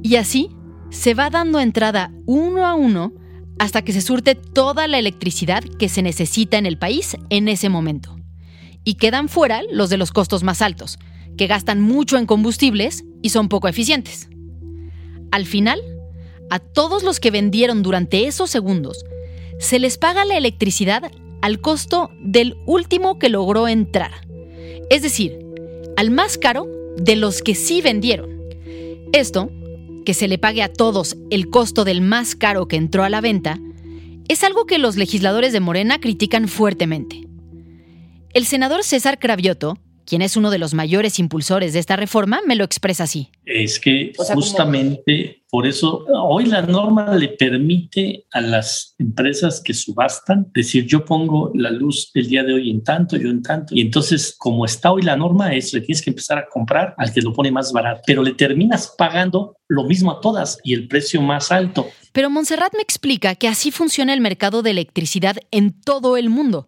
Y 0.02 0.16
así, 0.16 0.50
se 0.90 1.14
va 1.14 1.30
dando 1.30 1.60
entrada 1.60 2.12
uno 2.26 2.66
a 2.66 2.74
uno 2.74 3.12
hasta 3.58 3.82
que 3.82 3.92
se 3.92 4.00
surte 4.00 4.34
toda 4.34 4.88
la 4.88 4.98
electricidad 4.98 5.62
que 5.62 5.88
se 5.88 6.02
necesita 6.02 6.56
en 6.56 6.66
el 6.66 6.78
país 6.78 7.16
en 7.28 7.48
ese 7.48 7.68
momento. 7.68 8.16
Y 8.84 8.94
quedan 8.94 9.28
fuera 9.28 9.62
los 9.70 9.90
de 9.90 9.98
los 9.98 10.12
costos 10.12 10.42
más 10.42 10.62
altos, 10.62 10.98
que 11.40 11.46
gastan 11.46 11.80
mucho 11.80 12.18
en 12.18 12.26
combustibles 12.26 13.02
y 13.22 13.30
son 13.30 13.48
poco 13.48 13.66
eficientes. 13.66 14.28
Al 15.30 15.46
final, 15.46 15.80
a 16.50 16.58
todos 16.58 17.02
los 17.02 17.18
que 17.18 17.30
vendieron 17.30 17.82
durante 17.82 18.26
esos 18.26 18.50
segundos, 18.50 19.06
se 19.58 19.78
les 19.78 19.96
paga 19.96 20.26
la 20.26 20.36
electricidad 20.36 21.10
al 21.40 21.62
costo 21.62 22.10
del 22.20 22.58
último 22.66 23.18
que 23.18 23.30
logró 23.30 23.68
entrar. 23.68 24.10
Es 24.90 25.00
decir, 25.00 25.38
al 25.96 26.10
más 26.10 26.36
caro 26.36 26.66
de 26.98 27.16
los 27.16 27.40
que 27.40 27.54
sí 27.54 27.80
vendieron. 27.80 28.38
Esto, 29.14 29.50
que 30.04 30.12
se 30.12 30.28
le 30.28 30.36
pague 30.36 30.62
a 30.62 30.70
todos 30.70 31.16
el 31.30 31.48
costo 31.48 31.86
del 31.86 32.02
más 32.02 32.34
caro 32.34 32.68
que 32.68 32.76
entró 32.76 33.02
a 33.02 33.08
la 33.08 33.22
venta, 33.22 33.58
es 34.28 34.44
algo 34.44 34.66
que 34.66 34.76
los 34.76 34.98
legisladores 34.98 35.54
de 35.54 35.60
Morena 35.60 36.00
critican 36.00 36.48
fuertemente. 36.48 37.26
El 38.34 38.44
senador 38.44 38.84
César 38.84 39.18
Cravioto 39.18 39.78
quien 40.10 40.22
es 40.22 40.36
uno 40.36 40.50
de 40.50 40.58
los 40.58 40.74
mayores 40.74 41.20
impulsores 41.20 41.72
de 41.72 41.78
esta 41.78 41.94
reforma, 41.94 42.40
me 42.44 42.56
lo 42.56 42.64
expresa 42.64 43.04
así. 43.04 43.28
Es 43.44 43.78
que 43.78 44.12
justamente 44.16 45.44
por 45.48 45.68
eso 45.68 46.04
hoy 46.08 46.46
la 46.46 46.62
norma 46.62 47.14
le 47.14 47.28
permite 47.28 48.26
a 48.32 48.40
las 48.40 48.96
empresas 48.98 49.60
que 49.64 49.72
subastan 49.72 50.50
decir 50.52 50.84
yo 50.84 51.04
pongo 51.04 51.52
la 51.54 51.70
luz 51.70 52.10
el 52.14 52.26
día 52.26 52.42
de 52.42 52.54
hoy 52.54 52.70
en 52.70 52.82
tanto, 52.82 53.16
yo 53.16 53.30
en 53.30 53.40
tanto. 53.40 53.72
Y 53.72 53.82
entonces 53.82 54.34
como 54.36 54.64
está 54.64 54.90
hoy 54.90 55.02
la 55.02 55.16
norma 55.16 55.54
es 55.54 55.72
le 55.72 55.80
tienes 55.80 56.02
que 56.02 56.10
empezar 56.10 56.38
a 56.38 56.48
comprar 56.48 56.92
al 56.98 57.12
que 57.12 57.22
lo 57.22 57.32
pone 57.32 57.52
más 57.52 57.72
barato, 57.72 58.02
pero 58.04 58.24
le 58.24 58.32
terminas 58.32 58.92
pagando 58.98 59.58
lo 59.68 59.84
mismo 59.84 60.10
a 60.10 60.20
todas 60.20 60.58
y 60.64 60.74
el 60.74 60.88
precio 60.88 61.22
más 61.22 61.52
alto. 61.52 61.86
Pero 62.10 62.30
Montserrat 62.30 62.74
me 62.74 62.82
explica 62.82 63.36
que 63.36 63.46
así 63.46 63.70
funciona 63.70 64.12
el 64.12 64.20
mercado 64.20 64.62
de 64.62 64.70
electricidad 64.70 65.36
en 65.52 65.70
todo 65.70 66.16
el 66.16 66.30
mundo 66.30 66.66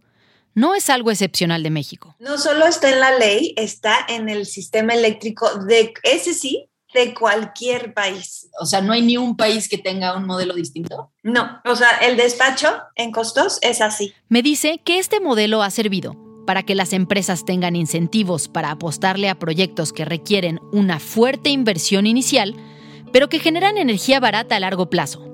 no 0.54 0.74
es 0.74 0.90
algo 0.90 1.10
excepcional 1.10 1.62
de 1.62 1.70
México. 1.70 2.16
No 2.18 2.38
solo 2.38 2.66
está 2.66 2.90
en 2.90 3.00
la 3.00 3.18
ley, 3.18 3.54
está 3.56 3.98
en 4.08 4.28
el 4.28 4.46
sistema 4.46 4.94
eléctrico 4.94 5.48
de 5.64 5.94
ese 6.02 6.34
sí, 6.34 6.68
de 6.94 7.14
cualquier 7.14 7.94
país. 7.94 8.48
O 8.60 8.66
sea, 8.66 8.80
no 8.80 8.92
hay 8.92 9.02
ni 9.02 9.16
un 9.16 9.36
país 9.36 9.68
que 9.68 9.78
tenga 9.78 10.16
un 10.16 10.26
modelo 10.26 10.54
distinto. 10.54 11.10
No, 11.22 11.60
o 11.64 11.74
sea, 11.74 11.88
el 12.02 12.16
despacho 12.16 12.68
en 12.96 13.12
costos 13.12 13.58
es 13.62 13.80
así. 13.80 14.12
Me 14.28 14.42
dice 14.42 14.80
que 14.84 14.98
este 14.98 15.20
modelo 15.20 15.62
ha 15.62 15.70
servido 15.70 16.16
para 16.46 16.64
que 16.64 16.74
las 16.74 16.92
empresas 16.92 17.44
tengan 17.44 17.76
incentivos 17.76 18.48
para 18.48 18.70
apostarle 18.70 19.28
a 19.28 19.38
proyectos 19.38 19.92
que 19.92 20.04
requieren 20.04 20.60
una 20.72 20.98
fuerte 20.98 21.50
inversión 21.50 22.06
inicial, 22.06 22.56
pero 23.12 23.28
que 23.28 23.38
generan 23.38 23.78
energía 23.78 24.20
barata 24.20 24.56
a 24.56 24.60
largo 24.60 24.90
plazo, 24.90 25.24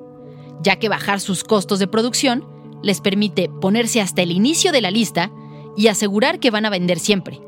ya 0.63 0.77
que 0.77 0.89
bajar 0.89 1.21
sus 1.21 1.45
costos 1.45 1.79
de 1.79 1.87
producción 1.87 2.47
les 2.83 3.01
permite 3.01 3.49
ponerse 3.49 4.01
hasta 4.01 4.23
el 4.23 4.31
inicio 4.31 4.73
de 4.73 4.81
la 4.81 4.91
lista 4.91 5.31
y 5.77 5.89
asegurar 5.89 6.41
que 6.41 6.51
van 6.51 6.67
a 6.67 6.71
vender 6.71 6.99
siempre, 6.99 7.41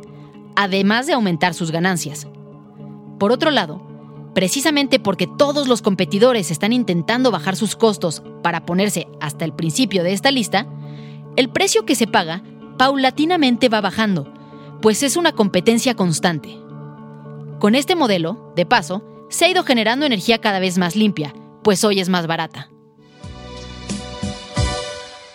además 0.57 1.07
de 1.07 1.15
aumentar 1.15 1.55
sus 1.55 1.71
ganancias. 1.71 2.29
Por 3.19 3.33
otro 3.33 3.51
lado, 3.51 3.83
precisamente 4.35 5.01
porque 5.01 5.27
todos 5.27 5.69
los 5.69 5.83
competidores 5.83 6.51
están 6.51 6.73
intentando 6.73 7.31
bajar 7.31 7.57
sus 7.57 7.77
costos 7.77 8.23
para 8.43 8.65
ponerse 8.65 9.09
hasta 9.21 9.45
el 9.45 9.53
principio 9.53 10.03
de 10.03 10.13
esta 10.13 10.31
lista, 10.31 10.67
el 11.37 11.49
precio 11.51 11.85
que 11.85 11.95
se 11.95 12.07
paga 12.07 12.43
paulatinamente 12.79 13.69
va 13.69 13.81
bajando, 13.81 14.33
pues 14.81 15.03
es 15.03 15.17
una 15.17 15.33
competencia 15.33 15.95
constante. 15.95 16.57
Con 17.59 17.75
este 17.75 17.95
modelo, 17.95 18.53
de 18.57 18.65
paso, 18.65 19.03
se 19.29 19.45
ha 19.45 19.51
ido 19.51 19.65
generando 19.65 20.07
energía 20.07 20.41
cada 20.41 20.61
vez 20.61 20.79
más 20.79 20.97
limpia, 20.97 21.35
pues 21.63 21.85
hoy 21.85 22.01
es 22.01 22.09
más 22.09 22.27
barata. 22.27 22.71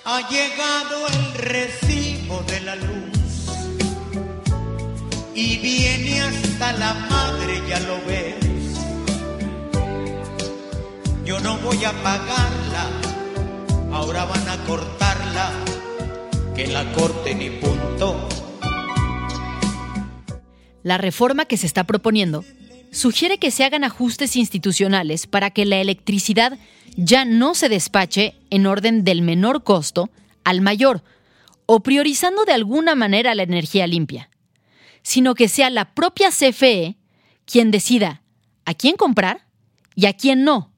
Ha 0.07 0.29
llegado 0.29 1.07
el 1.07 1.33
recibo 1.33 2.43
de 2.43 2.61
la 2.61 2.75
luz 2.75 3.49
y 5.33 5.57
viene 5.57 6.21
hasta 6.21 6.73
la 6.73 6.93
madre, 6.93 7.59
ya 7.67 7.79
lo 7.79 7.95
ves. 8.05 8.35
Yo 11.25 11.39
no 11.39 11.57
voy 11.57 11.83
a 11.83 11.91
pagarla, 12.03 12.87
ahora 13.93 14.25
van 14.25 14.47
a 14.47 14.57
cortarla, 14.67 15.49
que 16.55 16.67
la 16.67 16.85
corte 16.93 17.33
ni 17.33 17.49
punto. 17.49 18.29
La 20.83 20.99
reforma 20.99 21.45
que 21.45 21.57
se 21.57 21.65
está 21.65 21.83
proponiendo 21.83 22.45
sugiere 22.95 23.37
que 23.37 23.51
se 23.51 23.65
hagan 23.65 23.83
ajustes 23.83 24.35
institucionales 24.35 25.27
para 25.27 25.51
que 25.51 25.65
la 25.65 25.77
electricidad 25.77 26.57
ya 26.95 27.25
no 27.25 27.53
se 27.53 27.67
despache 27.67 28.35
en 28.49 28.65
orden 28.65 29.03
del 29.03 29.21
menor 29.21 29.63
costo 29.63 30.09
al 30.45 30.61
mayor, 30.61 31.03
o 31.65 31.81
priorizando 31.81 32.45
de 32.45 32.53
alguna 32.53 32.95
manera 32.95 33.35
la 33.35 33.43
energía 33.43 33.85
limpia, 33.85 34.29
sino 35.01 35.35
que 35.35 35.49
sea 35.49 35.69
la 35.69 35.93
propia 35.93 36.29
CFE 36.29 36.95
quien 37.45 37.69
decida 37.69 38.21
a 38.63 38.73
quién 38.73 38.95
comprar 38.95 39.45
y 39.95 40.05
a 40.05 40.13
quién 40.13 40.43
no, 40.43 40.71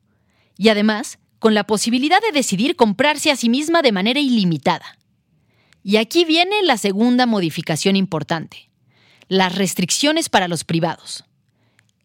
y 0.58 0.70
además 0.70 1.20
con 1.40 1.54
la 1.54 1.66
posibilidad 1.66 2.20
de 2.22 2.32
decidir 2.32 2.76
comprarse 2.76 3.30
a 3.30 3.36
sí 3.36 3.48
misma 3.48 3.84
de 3.84 3.92
manera 3.92 4.20
ilimitada. 4.20 4.98
Y 5.84 5.98
aquí 5.98 6.26
viene 6.26 6.64
la 6.64 6.78
segunda 6.78 7.28
modificación 7.28 7.96
importante, 7.96 8.70
las 9.28 9.56
restricciones 9.56 10.30
para 10.30 10.48
los 10.48 10.64
privados. 10.64 11.27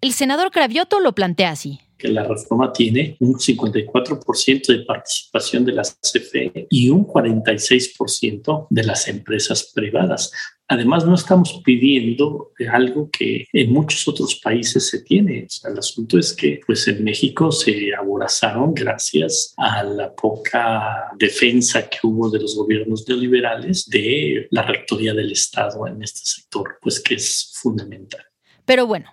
El 0.02 0.12
senador 0.12 0.50
Cravioto 0.50 0.98
lo 0.98 1.14
plantea 1.14 1.50
así 1.50 1.78
que 1.96 2.08
la 2.08 2.24
reforma 2.24 2.72
tiene 2.72 3.16
un 3.20 3.34
54% 3.34 4.66
de 4.66 4.84
participación 4.84 5.64
de 5.64 5.72
las 5.72 5.96
CFE 6.00 6.66
y 6.68 6.90
un 6.90 7.06
46% 7.06 8.66
de 8.68 8.82
las 8.82 9.06
empresas 9.06 9.70
privadas. 9.72 10.32
Además, 10.66 11.06
no 11.06 11.14
estamos 11.14 11.62
pidiendo 11.64 12.50
algo 12.72 13.08
que 13.08 13.46
en 13.52 13.72
muchos 13.72 14.08
otros 14.08 14.40
países 14.42 14.88
se 14.88 15.02
tiene. 15.02 15.46
el 15.62 15.78
asunto 15.78 16.18
es 16.18 16.32
que 16.32 16.60
pues, 16.66 16.88
en 16.88 17.04
México 17.04 17.52
se 17.52 17.94
aborazaron 17.94 18.74
gracias 18.74 19.54
a 19.56 19.84
la 19.84 20.12
poca 20.12 21.12
defensa 21.16 21.88
que 21.88 21.98
hubo 22.02 22.28
de 22.28 22.40
los 22.40 22.56
gobiernos 22.56 23.06
neoliberales 23.06 23.88
de 23.88 24.48
la 24.50 24.62
rectoría 24.62 25.14
del 25.14 25.30
Estado 25.30 25.86
en 25.86 26.02
este 26.02 26.22
sector, 26.24 26.78
pues 26.82 26.98
que 26.98 27.14
es 27.14 27.52
fundamental. 27.54 28.24
Pero 28.64 28.88
bueno, 28.88 29.08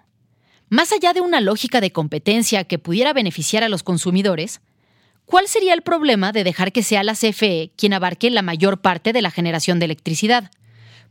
más 0.70 0.92
allá 0.92 1.14
de 1.14 1.22
una 1.22 1.42
lógica 1.42 1.82
de 1.82 1.92
competencia 1.92 2.64
que 2.64 2.80
pudiera 2.80 3.14
beneficiar 3.14 3.64
a 3.64 3.70
los 3.70 3.84
consumidores, 3.84 4.62
¿cuál 5.26 5.48
sería 5.48 5.74
el 5.74 5.82
problema 5.82 6.32
de 6.32 6.44
dejar 6.44 6.72
que 6.72 6.84
sea 6.84 7.04
la 7.04 7.16
CFE 7.16 7.72
quien 7.76 7.94
abarque 7.94 8.30
la 8.30 8.42
mayor 8.42 8.82
parte 8.82 9.12
de 9.12 9.22
la 9.22 9.32
generación 9.32 9.80
de 9.80 9.86
electricidad? 9.86 10.52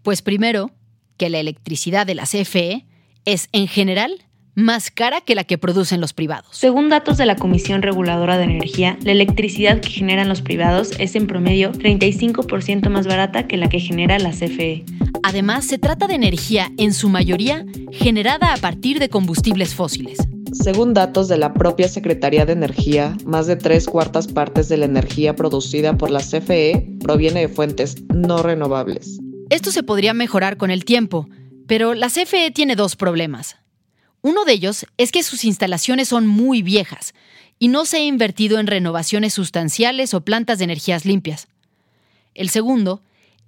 Pues 0.03 0.23
primero, 0.23 0.71
que 1.16 1.29
la 1.29 1.40
electricidad 1.40 2.07
de 2.07 2.14
la 2.14 2.25
CFE 2.25 2.87
es 3.25 3.49
en 3.53 3.68
general 3.68 4.25
más 4.59 4.90
cara 4.90 5.21
que 5.21 5.37
la 5.37 5.44
que 5.44 5.57
producen 5.57 6.01
los 6.01 6.12
privados. 6.12 6.49
Según 6.51 6.88
datos 6.88 7.16
de 7.16 7.27
la 7.27 7.37
Comisión 7.37 7.81
Reguladora 7.81 8.37
de 8.38 8.44
Energía, 8.44 8.99
la 9.03 9.12
electricidad 9.12 9.81
que 9.81 9.88
generan 9.88 10.29
los 10.29 10.42
privados 10.42 10.90
es 10.99 11.14
en 11.14 11.29
promedio 11.29 11.71
35% 11.71 12.88
más 12.90 13.07
barata 13.07 13.47
que 13.47 13.57
la 13.57 13.68
que 13.68 13.79
genera 13.79 14.18
la 14.18 14.31
CFE. 14.31 14.85
Además, 15.23 15.64
se 15.64 15.79
trata 15.79 16.09
de 16.09 16.16
energía 16.16 16.73
en 16.77 16.92
su 16.92 17.09
mayoría 17.09 17.64
generada 17.92 18.53
a 18.53 18.57
partir 18.57 18.99
de 18.99 19.09
combustibles 19.09 19.77
fósiles. 19.77 20.18
Según 20.53 20.92
datos 20.92 21.29
de 21.29 21.38
la 21.38 21.55
propia 21.55 21.87
Secretaría 21.87 22.44
de 22.44 22.55
Energía, 22.55 23.16
más 23.25 23.47
de 23.47 23.55
tres 23.55 23.87
cuartas 23.87 24.27
partes 24.27 24.68
de 24.68 24.79
la 24.79 24.87
energía 24.87 25.37
producida 25.37 25.97
por 25.97 26.11
la 26.11 26.18
CFE 26.18 26.97
proviene 27.01 27.42
de 27.42 27.49
fuentes 27.49 28.03
no 28.12 28.42
renovables. 28.42 29.21
Esto 29.51 29.71
se 29.71 29.85
podría 29.85 30.14
mejorar 30.14 30.57
con 30.57 30.73
el 30.73 30.85
tiempo, 30.85 31.29
pero 31.68 31.94
la 31.94 32.09
CFE 32.09 32.51
tiene 32.51 32.75
dos 32.75 32.97
problemas. 32.97 33.57
Uno 34.23 34.45
de 34.45 34.53
ellos 34.53 34.87
es 34.97 35.13
que 35.13 35.23
sus 35.23 35.45
instalaciones 35.45 36.09
son 36.09 36.27
muy 36.27 36.63
viejas 36.63 37.15
y 37.59 37.69
no 37.69 37.85
se 37.85 37.99
ha 37.99 38.05
invertido 38.05 38.59
en 38.59 38.67
renovaciones 38.67 39.35
sustanciales 39.35 40.15
o 40.15 40.25
plantas 40.25 40.59
de 40.59 40.65
energías 40.65 41.05
limpias. 41.05 41.49
El 42.35 42.51
segundo 42.51 43.03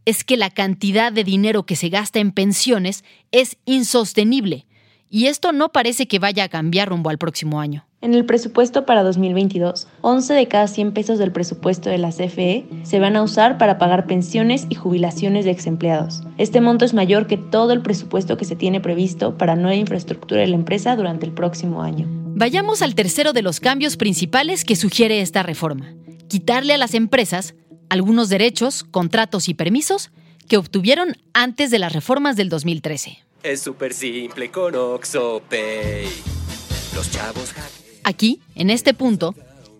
es 0.04 0.24
que 0.24 0.36
la 0.36 0.50
cantidad 0.50 1.12
de 1.12 1.24
dinero 1.24 1.66
que 1.66 1.76
se 1.76 1.88
gasta 1.88 2.18
en 2.18 2.32
pensiones 2.32 3.04
es 3.30 3.56
insostenible 3.66 4.66
y 5.10 5.26
esto 5.26 5.52
no 5.52 5.70
parece 5.70 6.06
que 6.06 6.20
vaya 6.20 6.44
a 6.44 6.48
cambiar 6.48 6.88
rumbo 6.88 7.10
al 7.10 7.18
próximo 7.18 7.60
año. 7.60 7.84
En 8.00 8.14
el 8.14 8.24
presupuesto 8.24 8.86
para 8.86 9.02
2022, 9.02 9.86
11 10.00 10.32
de 10.32 10.48
cada 10.48 10.68
100 10.68 10.92
pesos 10.92 11.18
del 11.18 11.32
presupuesto 11.32 11.90
de 11.90 11.98
la 11.98 12.10
CFE 12.10 12.64
se 12.84 12.98
van 12.98 13.16
a 13.16 13.22
usar 13.22 13.58
para 13.58 13.76
pagar 13.76 14.06
pensiones 14.06 14.66
y 14.70 14.74
jubilaciones 14.76 15.44
de 15.44 15.50
exempleados. 15.50 16.22
Este 16.38 16.62
monto 16.62 16.86
es 16.86 16.94
mayor 16.94 17.26
que 17.26 17.36
todo 17.36 17.72
el 17.72 17.82
presupuesto 17.82 18.38
que 18.38 18.46
se 18.46 18.56
tiene 18.56 18.80
previsto 18.80 19.36
para 19.36 19.56
nueva 19.56 19.74
infraestructura 19.74 20.40
de 20.40 20.46
la 20.46 20.54
empresa 20.54 20.96
durante 20.96 21.26
el 21.26 21.32
próximo 21.32 21.82
año. 21.82 22.06
Vayamos 22.08 22.80
al 22.80 22.94
tercero 22.94 23.34
de 23.34 23.42
los 23.42 23.60
cambios 23.60 23.98
principales 23.98 24.64
que 24.64 24.76
sugiere 24.76 25.20
esta 25.20 25.42
reforma. 25.42 25.92
Quitarle 26.28 26.72
a 26.72 26.78
las 26.78 26.94
empresas 26.94 27.54
algunos 27.90 28.30
derechos, 28.30 28.84
contratos 28.84 29.48
y 29.48 29.54
permisos 29.54 30.10
que 30.48 30.56
obtuvieron 30.56 31.18
antes 31.34 31.70
de 31.70 31.80
las 31.80 31.92
reformas 31.92 32.36
del 32.36 32.48
2013. 32.48 33.18
Es 33.42 33.62
súper 33.62 33.94
simple 33.94 34.50
con 34.50 34.74
OxoPay. 34.74 36.04
Los 36.94 37.10
chavos 37.10 37.54
Aquí, 38.04 38.40
en 38.54 38.68
este 38.68 38.92
punto, 38.92 39.34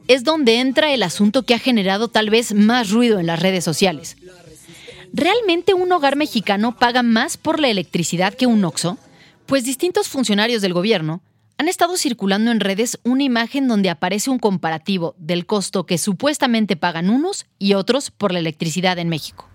es 0.08 0.24
donde 0.24 0.60
entra 0.60 0.94
el 0.94 1.02
asunto 1.02 1.42
que 1.42 1.54
ha 1.54 1.58
generado 1.58 2.08
tal 2.08 2.30
vez 2.30 2.54
más 2.54 2.90
ruido 2.90 3.18
en 3.18 3.26
las 3.26 3.40
redes 3.40 3.62
sociales. 3.62 4.16
¿Realmente 5.12 5.74
un 5.74 5.92
hogar 5.92 6.16
mexicano 6.16 6.76
paga 6.78 7.02
más 7.02 7.36
por 7.36 7.60
la 7.60 7.68
electricidad 7.68 8.32
que 8.32 8.46
un 8.46 8.64
OXO? 8.64 8.96
Pues 9.44 9.64
distintos 9.64 10.08
funcionarios 10.08 10.62
del 10.62 10.72
gobierno 10.72 11.20
han 11.58 11.68
estado 11.68 11.98
circulando 11.98 12.50
en 12.52 12.60
redes 12.60 12.98
una 13.04 13.24
imagen 13.24 13.68
donde 13.68 13.90
aparece 13.90 14.30
un 14.30 14.38
comparativo 14.38 15.14
del 15.18 15.44
costo 15.44 15.84
que 15.84 15.98
supuestamente 15.98 16.76
pagan 16.76 17.10
unos 17.10 17.44
y 17.58 17.74
otros 17.74 18.10
por 18.10 18.32
la 18.32 18.38
electricidad 18.38 18.98
en 18.98 19.10
México. 19.10 19.49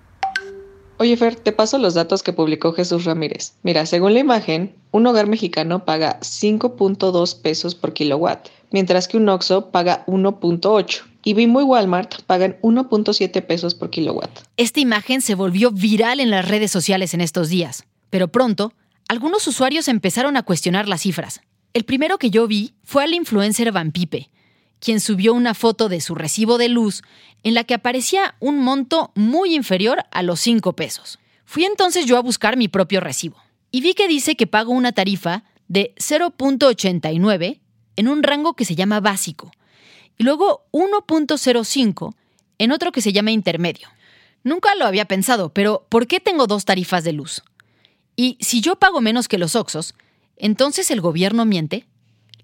Oye 0.97 1.17
Fer, 1.17 1.35
te 1.35 1.51
paso 1.51 1.77
los 1.77 1.93
datos 1.93 2.23
que 2.23 2.31
publicó 2.31 2.71
Jesús 2.71 3.03
Ramírez. 3.03 3.55
Mira, 3.63 3.85
según 3.85 4.13
la 4.13 4.21
imagen, 4.21 4.73
un 4.91 5.05
hogar 5.05 5.27
mexicano 5.27 5.83
paga 5.83 6.19
5.2 6.21 7.41
pesos 7.41 7.75
por 7.75 7.91
kilowatt, 7.91 8.47
mientras 8.71 9.09
que 9.09 9.17
un 9.17 9.27
OXO 9.27 9.71
paga 9.71 10.05
1.8 10.07 11.03
y 11.25 11.33
Bimbo 11.33 11.59
y 11.59 11.65
Walmart 11.65 12.21
pagan 12.21 12.57
1.7 12.61 13.45
pesos 13.45 13.75
por 13.75 13.89
kilowatt. 13.89 14.39
Esta 14.55 14.79
imagen 14.79 15.21
se 15.21 15.35
volvió 15.35 15.71
viral 15.71 16.21
en 16.21 16.29
las 16.29 16.47
redes 16.47 16.71
sociales 16.71 17.13
en 17.13 17.19
estos 17.19 17.49
días, 17.49 17.83
pero 18.09 18.29
pronto 18.29 18.71
algunos 19.09 19.45
usuarios 19.47 19.89
empezaron 19.89 20.37
a 20.37 20.43
cuestionar 20.43 20.87
las 20.87 21.01
cifras. 21.01 21.41
El 21.73 21.83
primero 21.83 22.17
que 22.17 22.29
yo 22.29 22.47
vi 22.47 22.73
fue 22.83 23.03
al 23.03 23.13
influencer 23.13 23.73
Van 23.73 23.91
Pipe, 23.91 24.29
quien 24.79 24.99
subió 24.99 25.33
una 25.33 25.53
foto 25.53 25.89
de 25.89 26.01
su 26.01 26.15
recibo 26.15 26.57
de 26.57 26.69
luz 26.69 27.01
en 27.43 27.53
la 27.53 27.63
que 27.63 27.73
aparecía 27.73 28.35
un 28.39 28.59
monto 28.59 29.11
muy 29.15 29.55
inferior 29.55 30.03
a 30.11 30.23
los 30.23 30.39
5 30.41 30.73
pesos. 30.73 31.19
Fui 31.45 31.63
entonces 31.63 32.05
yo 32.05 32.17
a 32.17 32.21
buscar 32.21 32.57
mi 32.57 32.67
propio 32.67 32.99
recibo 32.99 33.37
y 33.71 33.81
vi 33.81 33.93
que 33.93 34.07
dice 34.07 34.35
que 34.35 34.47
pago 34.47 34.71
una 34.71 34.91
tarifa 34.91 35.43
de 35.67 35.93
0.89 35.97 37.59
en 37.95 38.07
un 38.07 38.23
rango 38.23 38.55
que 38.55 38.65
se 38.65 38.75
llama 38.75 38.99
básico 38.99 39.51
y 40.17 40.23
luego 40.23 40.65
1.05 40.71 42.15
en 42.57 42.71
otro 42.71 42.91
que 42.91 43.01
se 43.01 43.13
llama 43.13 43.31
intermedio. 43.31 43.89
Nunca 44.43 44.75
lo 44.75 44.85
había 44.85 45.05
pensado, 45.05 45.53
pero 45.53 45.85
¿por 45.89 46.07
qué 46.07 46.19
tengo 46.19 46.47
dos 46.47 46.65
tarifas 46.65 47.03
de 47.03 47.13
luz? 47.13 47.43
Y 48.15 48.37
si 48.39 48.61
yo 48.61 48.77
pago 48.77 49.01
menos 49.01 49.27
que 49.27 49.37
los 49.37 49.55
Oxos, 49.55 49.93
¿entonces 50.37 50.89
el 50.91 51.01
gobierno 51.01 51.45
miente? 51.45 51.85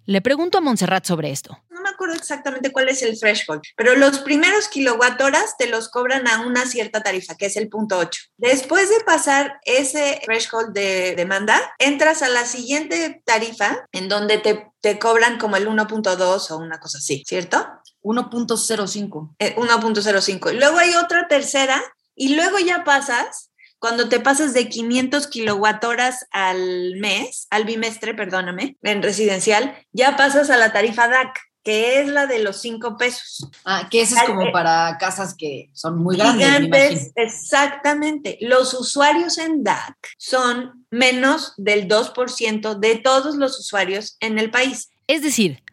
Le 0.06 0.22
pregunto 0.22 0.58
a 0.58 0.62
Montserrat 0.62 1.06
sobre 1.06 1.32
esto. 1.32 1.60
Acuerdo 2.02 2.16
exactamente 2.16 2.72
cuál 2.72 2.90
es 2.90 3.04
el 3.04 3.20
threshold, 3.20 3.62
pero 3.78 3.96
los 3.96 4.22
primeros 4.22 4.68
kilowatt 4.70 5.22
horas 5.22 5.56
te 5.60 5.68
los 5.68 5.88
cobran 5.88 6.28
a 6.28 6.42
una 6.42 6.66
cierta 6.66 7.04
tarifa, 7.04 7.36
que 7.36 7.46
es 7.46 7.56
el 7.58 7.70
punto 7.70 8.00
8. 8.00 8.22
Después 8.38 8.90
de 8.90 9.04
pasar 9.06 9.60
ese 9.66 10.20
threshold 10.26 10.74
de 10.74 11.14
demanda, 11.16 11.62
entras 11.78 12.24
a 12.24 12.30
la 12.30 12.46
siguiente 12.46 13.22
tarifa 13.24 13.88
en 13.92 14.10
donde 14.10 14.40
te, 14.40 14.72
te 14.82 14.98
cobran 14.98 15.38
como 15.38 15.58
el 15.58 15.68
1.2 15.68 16.50
o 16.50 16.58
una 16.58 16.80
cosa 16.80 16.98
así, 16.98 17.24
¿cierto? 17.28 17.68
1.05. 18.02 19.36
1.05. 19.38 20.50
Eh, 20.50 20.54
luego 20.56 20.80
hay 20.80 20.96
otra 20.96 21.28
tercera 21.28 21.84
y 22.16 22.34
luego 22.34 22.58
ya 22.58 22.84
pasas 22.84 23.52
cuando 23.78 24.10
te 24.10 24.20
pasas 24.20 24.56
de 24.56 24.70
500 24.70 25.28
kilowatt 25.28 25.84
horas 25.84 26.28
al 26.32 26.96
mes, 26.98 27.46
al 27.52 27.66
bimestre, 27.66 28.16
perdóname, 28.16 28.78
en 28.82 29.04
residencial, 29.04 29.76
ya 29.92 30.16
pasas 30.18 30.50
a 30.52 30.58
la 30.58 30.72
tarifa 30.72 31.08
DAC, 31.08 31.40
que 31.64 32.02
es 32.02 32.08
la 32.08 32.28
de 32.28 32.40
los 32.40 32.58
5 32.62 32.98
pesos. 32.98 33.50
Ah, 33.66 33.88
que 33.90 34.02
ese 34.02 34.16
es 34.16 34.24
como 34.24 34.52
para 34.52 34.98
casas 35.00 35.36
que 35.36 35.70
son 35.74 36.02
muy 36.02 36.18
grandes. 36.18 36.48
Gigantes, 36.48 37.12
exactamente. 37.16 38.38
Los 38.42 38.74
usuarios 38.74 39.38
en 39.38 39.64
DAC 39.64 39.96
son 40.18 40.86
menos 40.90 41.54
del 41.58 41.88
2% 41.88 42.80
de 42.80 42.96
todos 42.98 43.36
los 43.36 43.60
usuarios 43.60 44.18
en 44.20 44.40
el 44.40 44.50
país. 44.50 44.90
Es 45.08 45.22
decir, 45.22 45.64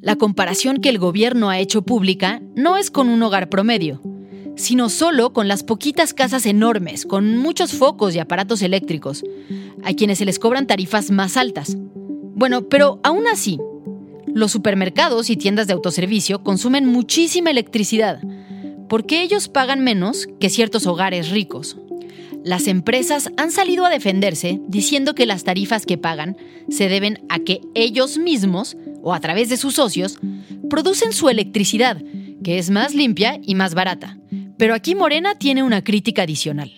la 0.00 0.16
comparación 0.16 0.80
que 0.80 0.88
el 0.88 0.98
gobierno 0.98 1.50
ha 1.50 1.58
hecho 1.58 1.82
pública 1.82 2.40
no 2.54 2.76
es 2.76 2.90
con 2.90 3.08
un 3.08 3.22
hogar 3.22 3.48
promedio 3.48 4.00
sino 4.58 4.88
solo 4.88 5.32
con 5.32 5.46
las 5.46 5.62
poquitas 5.62 6.12
casas 6.12 6.44
enormes, 6.44 7.06
con 7.06 7.38
muchos 7.38 7.72
focos 7.72 8.14
y 8.14 8.18
aparatos 8.18 8.60
eléctricos, 8.60 9.24
a 9.84 9.94
quienes 9.94 10.18
se 10.18 10.24
les 10.24 10.38
cobran 10.38 10.66
tarifas 10.66 11.10
más 11.10 11.36
altas. 11.36 11.76
Bueno, 11.78 12.68
pero 12.68 13.00
aún 13.04 13.26
así, 13.28 13.58
los 14.38 14.52
supermercados 14.52 15.30
y 15.30 15.36
tiendas 15.36 15.66
de 15.66 15.72
autoservicio 15.72 16.42
consumen 16.42 16.86
muchísima 16.86 17.50
electricidad, 17.50 18.20
porque 18.88 19.22
ellos 19.22 19.48
pagan 19.48 19.82
menos 19.82 20.28
que 20.40 20.48
ciertos 20.48 20.86
hogares 20.86 21.30
ricos. 21.30 21.76
Las 22.44 22.68
empresas 22.68 23.30
han 23.36 23.50
salido 23.50 23.84
a 23.84 23.90
defenderse 23.90 24.60
diciendo 24.68 25.14
que 25.14 25.26
las 25.26 25.44
tarifas 25.44 25.84
que 25.84 25.98
pagan 25.98 26.36
se 26.70 26.88
deben 26.88 27.18
a 27.28 27.40
que 27.40 27.60
ellos 27.74 28.16
mismos, 28.16 28.76
o 29.02 29.12
a 29.12 29.20
través 29.20 29.48
de 29.48 29.56
sus 29.56 29.74
socios, 29.74 30.18
producen 30.70 31.12
su 31.12 31.28
electricidad, 31.28 32.00
que 32.44 32.58
es 32.58 32.70
más 32.70 32.94
limpia 32.94 33.40
y 33.42 33.56
más 33.56 33.74
barata. 33.74 34.18
Pero 34.56 34.74
aquí 34.74 34.94
Morena 34.94 35.36
tiene 35.36 35.62
una 35.64 35.82
crítica 35.82 36.22
adicional. 36.22 36.72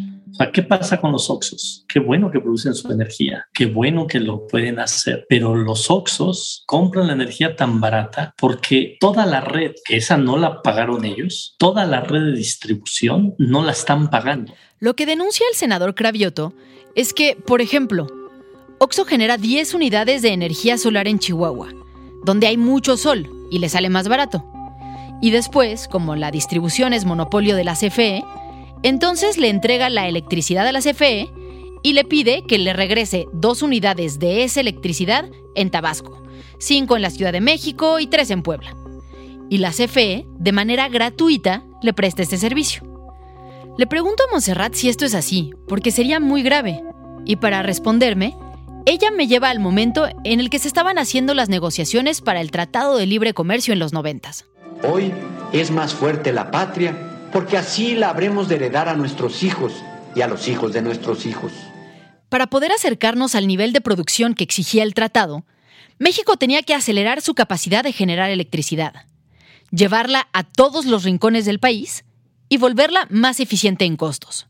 ¿Qué 0.49 0.63
pasa 0.63 1.01
con 1.01 1.13
los 1.13 1.29
Oxos? 1.29 1.85
Qué 1.87 2.01
bueno 2.01 2.31
que 2.31 2.41
producen 2.41 2.75
su 2.75 2.91
energía, 2.91 3.47
qué 3.53 3.67
bueno 3.67 4.07
que 4.07 4.21
lo 4.21 4.47
pueden 4.47 4.79
hacer, 4.79 5.27
pero 5.29 5.55
los 5.55 5.91
Oxos 5.91 6.65
compran 6.67 7.09
la 7.09 7.13
energía 7.13 7.57
tan 7.57 7.79
barata 7.79 8.35
porque 8.39 8.97
toda 9.01 9.27
la 9.27 9.43
red, 9.43 9.73
que 9.85 9.97
esa 9.97 10.17
no 10.17 10.39
la 10.39 10.63
pagaron 10.63 11.05
ellos, 11.05 11.55
toda 11.59 11.85
la 11.85 12.01
red 12.01 12.25
de 12.25 12.33
distribución 12.33 13.35
no 13.39 13.63
la 13.63 13.73
están 13.73 14.09
pagando. 14.09 14.55
Lo 14.79 14.97
que 14.97 15.05
denuncia 15.05 15.45
el 15.51 15.57
senador 15.57 15.95
Cravioto 15.95 16.55
es 16.95 17.13
que, 17.13 17.37
por 17.37 17.61
ejemplo, 17.61 18.07
Oxo 18.79 19.05
genera 19.05 19.37
10 19.37 19.75
unidades 19.75 20.23
de 20.23 20.33
energía 20.33 20.79
solar 20.79 21.07
en 21.07 21.19
Chihuahua, 21.19 21.69
donde 22.25 22.47
hay 22.47 22.57
mucho 22.57 22.97
sol 22.97 23.31
y 23.51 23.59
le 23.59 23.69
sale 23.69 23.91
más 23.91 24.09
barato. 24.09 24.45
Y 25.21 25.33
después, 25.33 25.87
como 25.87 26.17
la 26.17 26.31
distribución 26.31 26.95
es 26.95 27.05
monopolio 27.05 27.57
de 27.57 27.65
la 27.65 27.75
CFE, 27.75 28.25
entonces 28.83 29.37
le 29.37 29.49
entrega 29.49 29.91
la 29.91 30.09
electricidad 30.09 30.67
a 30.67 30.73
la 30.73 30.81
CFE 30.81 31.31
y 31.83 31.93
le 31.93 32.05
pide 32.05 32.45
que 32.47 32.59
le 32.59 32.73
regrese 32.73 33.27
dos 33.33 33.63
unidades 33.63 34.19
de 34.19 34.45
esa 34.45 34.61
electricidad 34.61 35.27
en 35.55 35.71
Tabasco, 35.71 36.23
cinco 36.59 36.97
en 36.97 37.03
la 37.03 37.11
Ciudad 37.11 37.33
de 37.33 37.41
México 37.41 37.99
y 38.01 38.07
tres 38.07 38.31
en 38.31 38.43
Puebla. 38.43 38.75
Y 39.49 39.59
la 39.59 39.71
CFE, 39.71 40.27
de 40.39 40.53
manera 40.53 40.89
gratuita, 40.89 41.65
le 41.83 41.93
presta 41.93 42.23
este 42.23 42.37
servicio. 42.37 42.83
Le 43.77 43.87
pregunto 43.87 44.23
a 44.23 44.33
Montserrat 44.33 44.75
si 44.75 44.89
esto 44.89 45.05
es 45.05 45.15
así, 45.15 45.51
porque 45.67 45.91
sería 45.91 46.21
muy 46.21 46.43
grave. 46.43 46.83
Y 47.25 47.37
para 47.37 47.63
responderme, 47.63 48.37
ella 48.87 49.11
me 49.11 49.27
lleva 49.27 49.51
al 49.51 49.61
momento 49.61 50.07
en 50.25 50.41
el 50.41 50.51
que 50.51 50.59
se 50.59 50.69
estaban 50.69 50.99
haciendo 50.99 51.35
las 51.35 51.49
negociaciones 51.49 52.21
para 52.21 52.41
el 52.41 52.51
Tratado 52.51 52.97
de 52.97 53.07
Libre 53.07 53.35
Comercio 53.35 53.73
en 53.73 53.79
los 53.79 53.93
noventas. 53.93 54.47
Hoy 54.89 55.13
es 55.53 55.71
más 55.71 55.93
fuerte 55.95 56.33
la 56.33 56.51
patria 56.51 57.10
porque 57.33 57.57
así 57.57 57.95
la 57.95 58.11
habremos 58.11 58.49
de 58.49 58.57
heredar 58.57 58.89
a 58.89 58.95
nuestros 58.97 59.43
hijos 59.43 59.73
y 60.15 60.23
a 60.23 60.27
los 60.27 60.49
hijos 60.49 60.73
de 60.73 60.83
nuestros 60.83 61.27
hijos. 61.27 61.53
Para 62.29 62.49
poder 62.49 62.73
acercarnos 62.73 63.35
al 63.35 63.47
nivel 63.47 63.73
de 63.73 63.81
producción 63.81 64.35
que 64.35 64.45
exigía 64.45 64.83
el 64.83 64.95
tratado, 64.95 65.45
México 65.99 66.37
tenía 66.37 66.63
que 66.63 66.75
acelerar 66.75 67.21
su 67.21 67.35
capacidad 67.35 67.85
de 67.85 67.93
generar 67.93 68.31
electricidad, 68.31 69.07
llevarla 69.71 70.29
a 70.33 70.45
todos 70.45 70.87
los 70.87 71.05
rincones 71.05 71.45
del 71.45 71.61
país 71.61 72.05
y 72.49 72.57
volverla 72.57 73.07
más 73.11 73.41
eficiente 73.41 73.85
en 73.85 73.97
costos. 73.97 74.47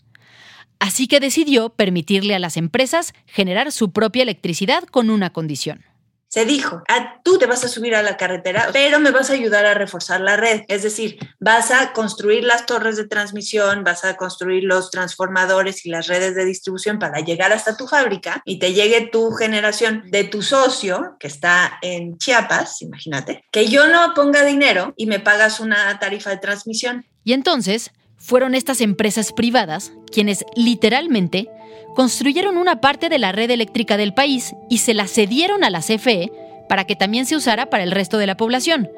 Así 0.78 1.08
que 1.08 1.20
decidió 1.20 1.70
permitirle 1.70 2.34
a 2.34 2.38
las 2.38 2.56
empresas 2.56 3.12
generar 3.26 3.72
su 3.72 3.92
propia 3.92 4.22
electricidad 4.22 4.84
con 4.84 5.10
una 5.10 5.30
condición 5.30 5.84
se 6.30 6.44
dijo, 6.44 6.82
ah, 6.86 7.20
tú 7.24 7.38
te 7.38 7.46
vas 7.46 7.64
a 7.64 7.68
subir 7.68 7.96
a 7.96 8.04
la 8.04 8.16
carretera, 8.16 8.68
pero 8.72 9.00
me 9.00 9.10
vas 9.10 9.30
a 9.30 9.32
ayudar 9.32 9.66
a 9.66 9.74
reforzar 9.74 10.20
la 10.20 10.36
red. 10.36 10.62
Es 10.68 10.84
decir, 10.84 11.18
vas 11.40 11.72
a 11.72 11.92
construir 11.92 12.44
las 12.44 12.66
torres 12.66 12.96
de 12.96 13.08
transmisión, 13.08 13.82
vas 13.82 14.04
a 14.04 14.16
construir 14.16 14.62
los 14.62 14.92
transformadores 14.92 15.84
y 15.84 15.90
las 15.90 16.06
redes 16.06 16.36
de 16.36 16.44
distribución 16.44 17.00
para 17.00 17.18
llegar 17.18 17.52
hasta 17.52 17.76
tu 17.76 17.88
fábrica 17.88 18.42
y 18.44 18.60
te 18.60 18.72
llegue 18.72 19.08
tu 19.10 19.32
generación 19.32 20.04
de 20.06 20.22
tu 20.22 20.40
socio 20.42 21.16
que 21.18 21.26
está 21.26 21.78
en 21.82 22.16
Chiapas, 22.16 22.80
imagínate, 22.80 23.44
que 23.50 23.66
yo 23.66 23.88
no 23.88 24.14
ponga 24.14 24.44
dinero 24.44 24.94
y 24.96 25.06
me 25.06 25.18
pagas 25.18 25.58
una 25.58 25.98
tarifa 25.98 26.30
de 26.30 26.36
transmisión. 26.36 27.06
Y 27.24 27.32
entonces 27.32 27.90
fueron 28.16 28.54
estas 28.54 28.80
empresas 28.80 29.32
privadas 29.32 29.90
quienes 30.12 30.44
literalmente 30.54 31.48
construyeron 31.94 32.56
una 32.56 32.80
parte 32.80 33.08
de 33.08 33.18
la 33.18 33.32
red 33.32 33.50
eléctrica 33.50 33.96
del 33.96 34.14
país 34.14 34.54
y 34.68 34.78
se 34.78 34.94
la 34.94 35.06
cedieron 35.06 35.64
a 35.64 35.70
la 35.70 35.80
CFE 35.80 36.32
para 36.68 36.84
que 36.84 36.96
también 36.96 37.26
se 37.26 37.36
usara 37.36 37.66
para 37.66 37.82
el 37.82 37.90
resto 37.90 38.18
de 38.18 38.26
la 38.26 38.36
población. 38.36 38.90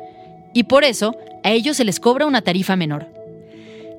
Y 0.53 0.65
por 0.65 0.85
eso 0.85 1.17
a 1.43 1.51
ellos 1.51 1.77
se 1.77 1.85
les 1.85 2.01
cobra 2.01 2.27
una 2.27 2.43
tarifa 2.43 2.77
menor. 2.77 3.09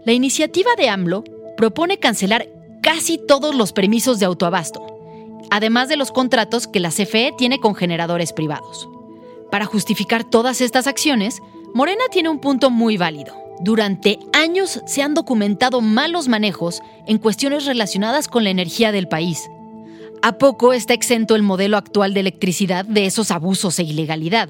La 0.06 0.14
iniciativa 0.14 0.72
de 0.78 0.90
AMLO 0.90 1.24
propone 1.58 1.98
cancelar 1.98 2.48
casi 2.82 3.18
todos 3.18 3.56
los 3.56 3.74
permisos 3.74 4.20
de 4.20 4.26
autoabasto, 4.26 4.86
además 5.50 5.90
de 5.90 5.98
los 5.98 6.12
contratos 6.12 6.68
que 6.68 6.80
la 6.80 6.90
CFE 6.90 7.34
tiene 7.38 7.60
con 7.60 7.76
generadores 7.76 8.34
privados. 8.34 8.90
Para 9.50 9.66
justificar 9.66 10.24
todas 10.24 10.62
estas 10.62 10.88
acciones, 10.88 11.42
Morena 11.74 12.04
tiene 12.12 12.30
un 12.30 12.40
punto 12.40 12.70
muy 12.70 12.98
válido. 12.98 13.43
Durante 13.62 14.20
años 14.34 14.82
se 14.86 15.02
han 15.02 15.14
documentado 15.14 15.82
malos 15.82 16.28
manejos 16.28 16.82
en 17.08 17.18
cuestiones 17.18 17.66
relacionadas 17.66 18.28
con 18.28 18.44
la 18.44 18.50
energía 18.50 18.92
del 18.92 19.08
país. 19.08 19.50
¿A 20.22 20.38
poco 20.38 20.74
está 20.74 20.94
exento 20.94 21.36
el 21.36 21.44
modelo 21.44 21.78
actual 21.78 22.14
de 22.14 22.22
electricidad 22.22 22.86
de 22.86 23.06
esos 23.06 23.32
abusos 23.32 23.78
e 23.80 23.84
ilegalidad? 23.84 24.50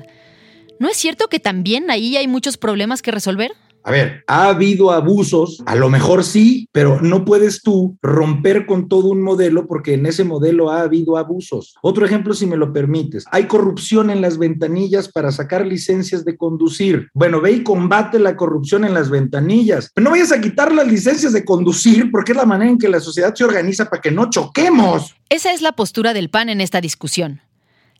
¿No 0.80 0.88
es 0.88 0.98
cierto 0.98 1.28
que 1.28 1.40
también 1.40 1.90
ahí 1.92 2.18
hay 2.18 2.28
muchos 2.28 2.58
problemas 2.58 3.02
que 3.02 3.12
resolver? 3.12 3.54
A 3.86 3.92
ver, 3.92 4.24
ha 4.28 4.48
habido 4.48 4.92
abusos, 4.92 5.62
a 5.66 5.76
lo 5.76 5.90
mejor 5.90 6.24
sí, 6.24 6.70
pero 6.72 7.02
no 7.02 7.26
puedes 7.26 7.62
tú 7.62 7.98
romper 8.02 8.66
con 8.66 8.88
todo 8.88 9.10
un 9.10 9.22
modelo 9.22 9.68
porque 9.68 9.96
en 9.96 10.06
ese 10.06 10.24
modelo 10.24 10.72
ha 10.72 10.82
habido 10.82 11.18
abusos. 11.18 11.76
Otro 11.82 12.06
ejemplo, 12.06 12.34
si 12.34 12.46
me 12.46 12.56
lo 12.56 12.72
permites, 12.72 13.26
hay 13.30 13.46
corrupción 13.46 14.10
en 14.10 14.22
las 14.22 14.38
ventanillas 14.38 15.10
para 15.10 15.34
sacar 15.34 15.68
licencias 15.68 16.24
de 16.24 16.38
conducir. 16.38 17.10
Bueno, 17.14 17.42
ve 17.42 17.52
y 17.52 17.64
combate 17.64 18.20
la 18.20 18.38
corrupción 18.38 18.86
en 18.86 18.94
las 18.94 19.10
ventanillas. 19.10 19.92
Pero 19.94 20.06
no 20.06 20.12
vayas 20.12 20.32
a 20.32 20.40
quitar 20.40 20.72
las 20.72 20.88
licencias 20.88 21.34
de 21.34 21.44
conducir 21.44 22.10
porque 22.10 22.32
es 22.32 22.38
la 22.38 22.46
manera 22.46 22.72
en 22.72 22.78
que 22.78 22.88
la 22.88 23.02
sociedad 23.02 23.36
se 23.36 23.44
organiza 23.44 23.90
para 23.90 24.02
que 24.02 24.12
no 24.12 24.30
choquemos. 24.30 25.14
Esa 25.28 25.52
es 25.52 25.62
la 25.62 25.74
postura 25.74 26.14
del 26.14 26.30
PAN 26.30 26.48
en 26.48 26.62
esta 26.62 26.80
discusión. 26.80 27.42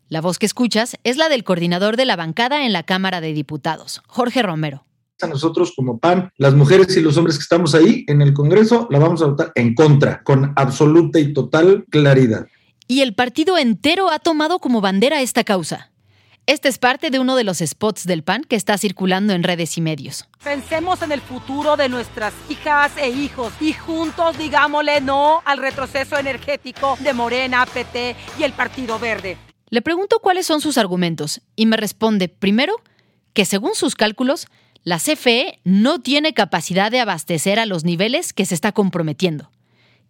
La 0.08 0.22
voz 0.22 0.38
que 0.38 0.46
escuchas 0.46 0.96
es 1.04 1.18
la 1.18 1.28
del 1.28 1.44
coordinador 1.44 1.98
de 1.98 2.06
la 2.06 2.16
bancada 2.16 2.64
en 2.64 2.72
la 2.72 2.84
Cámara 2.84 3.20
de 3.20 3.34
Diputados, 3.34 4.02
Jorge 4.06 4.42
Romero 4.42 4.84
a 5.22 5.26
nosotros 5.26 5.72
como 5.74 5.98
PAN, 5.98 6.30
las 6.36 6.54
mujeres 6.54 6.96
y 6.96 7.00
los 7.00 7.16
hombres 7.16 7.36
que 7.36 7.42
estamos 7.42 7.74
ahí 7.74 8.04
en 8.08 8.20
el 8.22 8.34
Congreso, 8.34 8.88
la 8.90 8.98
vamos 8.98 9.22
a 9.22 9.26
votar 9.26 9.52
en 9.54 9.74
contra, 9.74 10.22
con 10.22 10.52
absoluta 10.56 11.18
y 11.18 11.32
total 11.32 11.84
claridad. 11.90 12.46
Y 12.86 13.00
el 13.00 13.14
partido 13.14 13.56
entero 13.56 14.10
ha 14.10 14.18
tomado 14.18 14.58
como 14.58 14.80
bandera 14.80 15.22
esta 15.22 15.44
causa. 15.44 15.90
Este 16.46 16.68
es 16.68 16.76
parte 16.76 17.10
de 17.10 17.18
uno 17.18 17.36
de 17.36 17.44
los 17.44 17.60
spots 17.60 18.04
del 18.04 18.22
PAN 18.22 18.44
que 18.44 18.56
está 18.56 18.76
circulando 18.76 19.32
en 19.32 19.42
redes 19.42 19.78
y 19.78 19.80
medios. 19.80 20.28
Pensemos 20.42 21.00
en 21.00 21.12
el 21.12 21.22
futuro 21.22 21.78
de 21.78 21.88
nuestras 21.88 22.34
hijas 22.50 22.92
e 22.98 23.08
hijos 23.08 23.50
y 23.62 23.72
juntos 23.72 24.36
digámosle 24.36 25.00
no 25.00 25.40
al 25.46 25.56
retroceso 25.56 26.18
energético 26.18 26.98
de 27.00 27.14
Morena, 27.14 27.64
PT 27.64 28.14
y 28.38 28.42
el 28.42 28.52
Partido 28.52 28.98
Verde. 28.98 29.38
Le 29.70 29.80
pregunto 29.80 30.18
cuáles 30.18 30.44
son 30.44 30.60
sus 30.60 30.76
argumentos 30.76 31.40
y 31.56 31.64
me 31.64 31.78
responde, 31.78 32.28
primero, 32.28 32.76
que 33.32 33.46
según 33.46 33.74
sus 33.74 33.94
cálculos, 33.94 34.46
la 34.84 34.98
CFE 34.98 35.60
no 35.64 36.00
tiene 36.00 36.34
capacidad 36.34 36.90
de 36.90 37.00
abastecer 37.00 37.58
a 37.58 37.64
los 37.64 37.84
niveles 37.84 38.34
que 38.34 38.44
se 38.44 38.54
está 38.54 38.72
comprometiendo. 38.72 39.50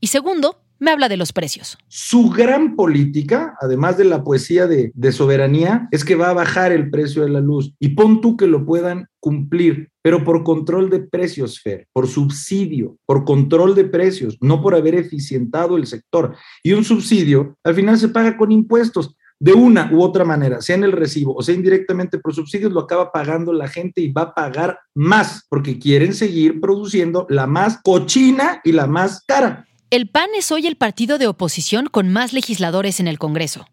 Y 0.00 0.08
segundo, 0.08 0.58
me 0.80 0.90
habla 0.90 1.08
de 1.08 1.16
los 1.16 1.32
precios. 1.32 1.78
Su 1.86 2.28
gran 2.28 2.74
política, 2.74 3.56
además 3.60 3.96
de 3.96 4.04
la 4.04 4.24
poesía 4.24 4.66
de, 4.66 5.12
soberanía, 5.12 5.88
es 5.92 6.04
que 6.04 6.16
va 6.16 6.30
a 6.30 6.34
bajar 6.34 6.72
el 6.72 6.90
precio 6.90 7.22
de 7.22 7.28
la 7.28 7.40
luz. 7.40 7.72
Y 7.78 7.90
pon 7.90 8.20
tú 8.20 8.36
que 8.36 8.48
lo 8.48 8.66
puedan 8.66 9.06
cumplir, 9.20 9.90
pero 10.02 10.24
por 10.24 10.42
control 10.42 10.90
de 10.90 11.00
precios, 11.00 11.60
Fer, 11.60 11.86
por 11.92 12.08
subsidio, 12.08 12.96
por 13.06 13.24
control 13.24 13.76
de 13.76 13.84
precios, 13.84 14.36
no 14.40 14.60
por 14.60 14.74
haber 14.74 14.96
eficientado 14.96 15.76
el 15.76 15.86
sector. 15.86 16.34
Y 16.64 16.72
un 16.72 16.84
subsidio 16.84 17.56
al 17.62 17.76
final 17.76 17.96
se 17.96 18.08
paga 18.08 18.36
con 18.36 18.50
impuestos 18.50 19.14
de 19.38 19.52
una 19.52 19.90
u 19.92 20.02
otra 20.02 20.24
manera, 20.24 20.60
sea 20.60 20.76
en 20.76 20.84
el 20.84 20.92
recibo 20.92 21.34
o 21.34 21.42
sea 21.42 21.54
indirectamente 21.54 22.18
por 22.18 22.34
subsidios, 22.34 22.72
lo 22.72 22.80
acaba 22.80 23.12
pagando 23.12 23.52
la 23.52 23.68
gente 23.68 24.00
y 24.00 24.12
va 24.12 24.22
a 24.22 24.34
pagar 24.34 24.78
más 24.94 25.44
porque 25.48 25.78
quieren 25.78 26.14
seguir 26.14 26.60
produciendo 26.60 27.26
la 27.28 27.46
más 27.46 27.80
cochina 27.82 28.60
y 28.64 28.72
la 28.72 28.86
más 28.86 29.22
cara. 29.26 29.66
El 29.90 30.08
PAN 30.08 30.30
es 30.36 30.50
hoy 30.50 30.66
el 30.66 30.76
partido 30.76 31.18
de 31.18 31.26
oposición 31.26 31.86
con 31.86 32.08
más 32.08 32.32
legisladores 32.32 33.00
en 33.00 33.08
el 33.08 33.18
Congreso. 33.18 33.66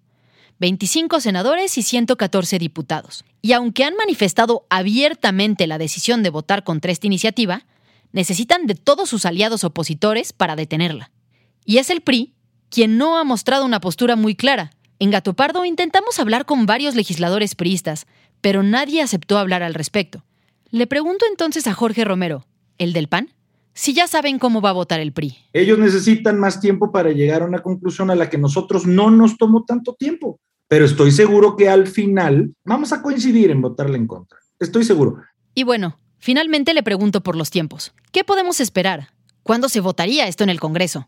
25 0.59 1.19
senadores 1.19 1.75
y 1.79 1.81
114 1.81 2.59
diputados. 2.59 3.25
Y 3.41 3.53
aunque 3.53 3.83
han 3.83 3.95
manifestado 3.95 4.67
abiertamente 4.69 5.65
la 5.65 5.79
decisión 5.79 6.21
de 6.21 6.29
votar 6.29 6.63
contra 6.63 6.91
esta 6.91 7.07
iniciativa, 7.07 7.65
necesitan 8.11 8.67
de 8.67 8.75
todos 8.75 9.09
sus 9.09 9.25
aliados 9.25 9.63
opositores 9.63 10.33
para 10.33 10.55
detenerla. 10.55 11.09
Y 11.65 11.77
es 11.77 11.89
el 11.89 12.01
PRI 12.01 12.35
quien 12.69 12.97
no 12.97 13.17
ha 13.17 13.23
mostrado 13.23 13.65
una 13.65 13.81
postura 13.81 14.15
muy 14.15 14.35
clara, 14.35 14.71
en 15.01 15.09
Gato 15.09 15.33
Pardo 15.33 15.65
intentamos 15.65 16.19
hablar 16.19 16.45
con 16.45 16.67
varios 16.67 16.93
legisladores 16.93 17.55
priistas, 17.55 18.05
pero 18.39 18.61
nadie 18.61 19.01
aceptó 19.01 19.39
hablar 19.39 19.63
al 19.63 19.73
respecto. 19.73 20.23
Le 20.69 20.85
pregunto 20.85 21.25
entonces 21.27 21.65
a 21.65 21.73
Jorge 21.73 22.05
Romero, 22.05 22.45
el 22.77 22.93
del 22.93 23.07
PAN, 23.07 23.33
si 23.73 23.93
ya 23.95 24.05
saben 24.05 24.37
cómo 24.37 24.61
va 24.61 24.69
a 24.69 24.73
votar 24.73 24.99
el 24.99 25.11
PRI. 25.11 25.35
Ellos 25.53 25.79
necesitan 25.79 26.39
más 26.39 26.61
tiempo 26.61 26.91
para 26.91 27.09
llegar 27.13 27.41
a 27.41 27.45
una 27.45 27.63
conclusión 27.63 28.11
a 28.11 28.15
la 28.15 28.29
que 28.29 28.37
nosotros 28.37 28.85
no 28.85 29.09
nos 29.09 29.39
tomó 29.39 29.63
tanto 29.63 29.95
tiempo, 29.95 30.39
pero 30.67 30.85
estoy 30.85 31.09
seguro 31.09 31.55
que 31.55 31.67
al 31.67 31.87
final 31.87 32.53
vamos 32.63 32.93
a 32.93 33.01
coincidir 33.01 33.49
en 33.49 33.63
votarle 33.63 33.97
en 33.97 34.05
contra. 34.05 34.37
Estoy 34.59 34.83
seguro. 34.83 35.17
Y 35.55 35.63
bueno, 35.63 35.97
finalmente 36.19 36.75
le 36.75 36.83
pregunto 36.83 37.21
por 37.21 37.35
los 37.35 37.49
tiempos. 37.49 37.91
¿Qué 38.11 38.23
podemos 38.23 38.59
esperar? 38.59 39.07
¿Cuándo 39.41 39.67
se 39.67 39.79
votaría 39.79 40.27
esto 40.27 40.43
en 40.43 40.51
el 40.51 40.59
Congreso? 40.59 41.07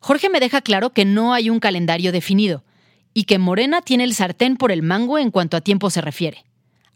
Jorge 0.00 0.30
me 0.30 0.40
deja 0.40 0.62
claro 0.62 0.94
que 0.94 1.04
no 1.04 1.34
hay 1.34 1.50
un 1.50 1.60
calendario 1.60 2.10
definido, 2.10 2.64
y 3.14 3.24
que 3.24 3.38
Morena 3.38 3.80
tiene 3.80 4.04
el 4.04 4.12
sartén 4.12 4.56
por 4.56 4.72
el 4.72 4.82
mango 4.82 5.18
en 5.18 5.30
cuanto 5.30 5.56
a 5.56 5.60
tiempo 5.60 5.88
se 5.88 6.00
refiere, 6.00 6.44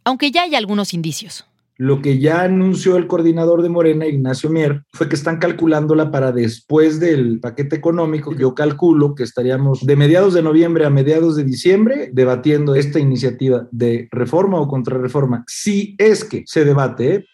aunque 0.05 0.31
ya 0.31 0.43
hay 0.43 0.57
algunos 0.57 0.93
indicios. 0.93 1.47
Lo 1.81 2.03
que 2.03 2.19
ya 2.19 2.43
anunció 2.43 2.97
el 2.97 3.07
coordinador 3.07 3.63
de 3.63 3.69
Morena, 3.69 4.05
Ignacio 4.05 4.51
Mier, 4.51 4.83
fue 4.93 5.09
que 5.09 5.15
están 5.15 5.39
calculándola 5.39 6.11
para 6.11 6.33
después 6.33 6.99
del 6.99 7.39
paquete 7.39 7.77
económico. 7.77 8.35
Yo 8.35 8.53
calculo 8.57 9.15
que 9.15 9.23
estaríamos 9.23 9.87
de 9.87 9.95
mediados 9.95 10.35
de 10.35 10.43
noviembre 10.43 10.87
a 10.87 10.91
mediados 10.91 11.37
de 11.37 11.45
diciembre 11.45 12.11
debatiendo 12.13 12.75
esta 12.75 12.99
iniciativa 12.99 13.69
de 13.71 14.09
reforma 14.11 14.61
o 14.61 14.67
contrarreforma, 14.67 15.45
si 15.47 15.95
es 15.99 16.25
que 16.25 16.43
se 16.47 16.65
debate. 16.65 17.15
¿eh? 17.15 17.27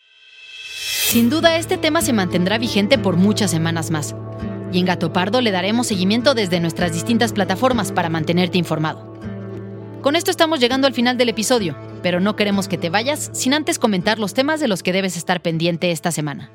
Sin 0.68 1.30
duda, 1.30 1.56
este 1.56 1.78
tema 1.78 2.02
se 2.02 2.12
mantendrá 2.12 2.58
vigente 2.58 2.98
por 2.98 3.16
muchas 3.16 3.50
semanas 3.50 3.90
más 3.90 4.14
y 4.74 4.80
en 4.80 4.86
Gato 4.86 5.12
Pardo 5.12 5.40
le 5.40 5.52
daremos 5.52 5.86
seguimiento 5.86 6.34
desde 6.34 6.58
nuestras 6.58 6.92
distintas 6.92 7.32
plataformas 7.32 7.92
para 7.92 8.08
mantenerte 8.08 8.58
informado. 8.58 9.14
Con 10.02 10.16
esto 10.16 10.32
estamos 10.32 10.58
llegando 10.58 10.88
al 10.88 10.92
final 10.92 11.16
del 11.16 11.28
episodio, 11.28 11.76
pero 12.02 12.18
no 12.18 12.34
queremos 12.34 12.66
que 12.66 12.76
te 12.76 12.90
vayas 12.90 13.30
sin 13.32 13.54
antes 13.54 13.78
comentar 13.78 14.18
los 14.18 14.34
temas 14.34 14.58
de 14.58 14.66
los 14.66 14.82
que 14.82 14.92
debes 14.92 15.16
estar 15.16 15.40
pendiente 15.40 15.92
esta 15.92 16.10
semana. 16.10 16.50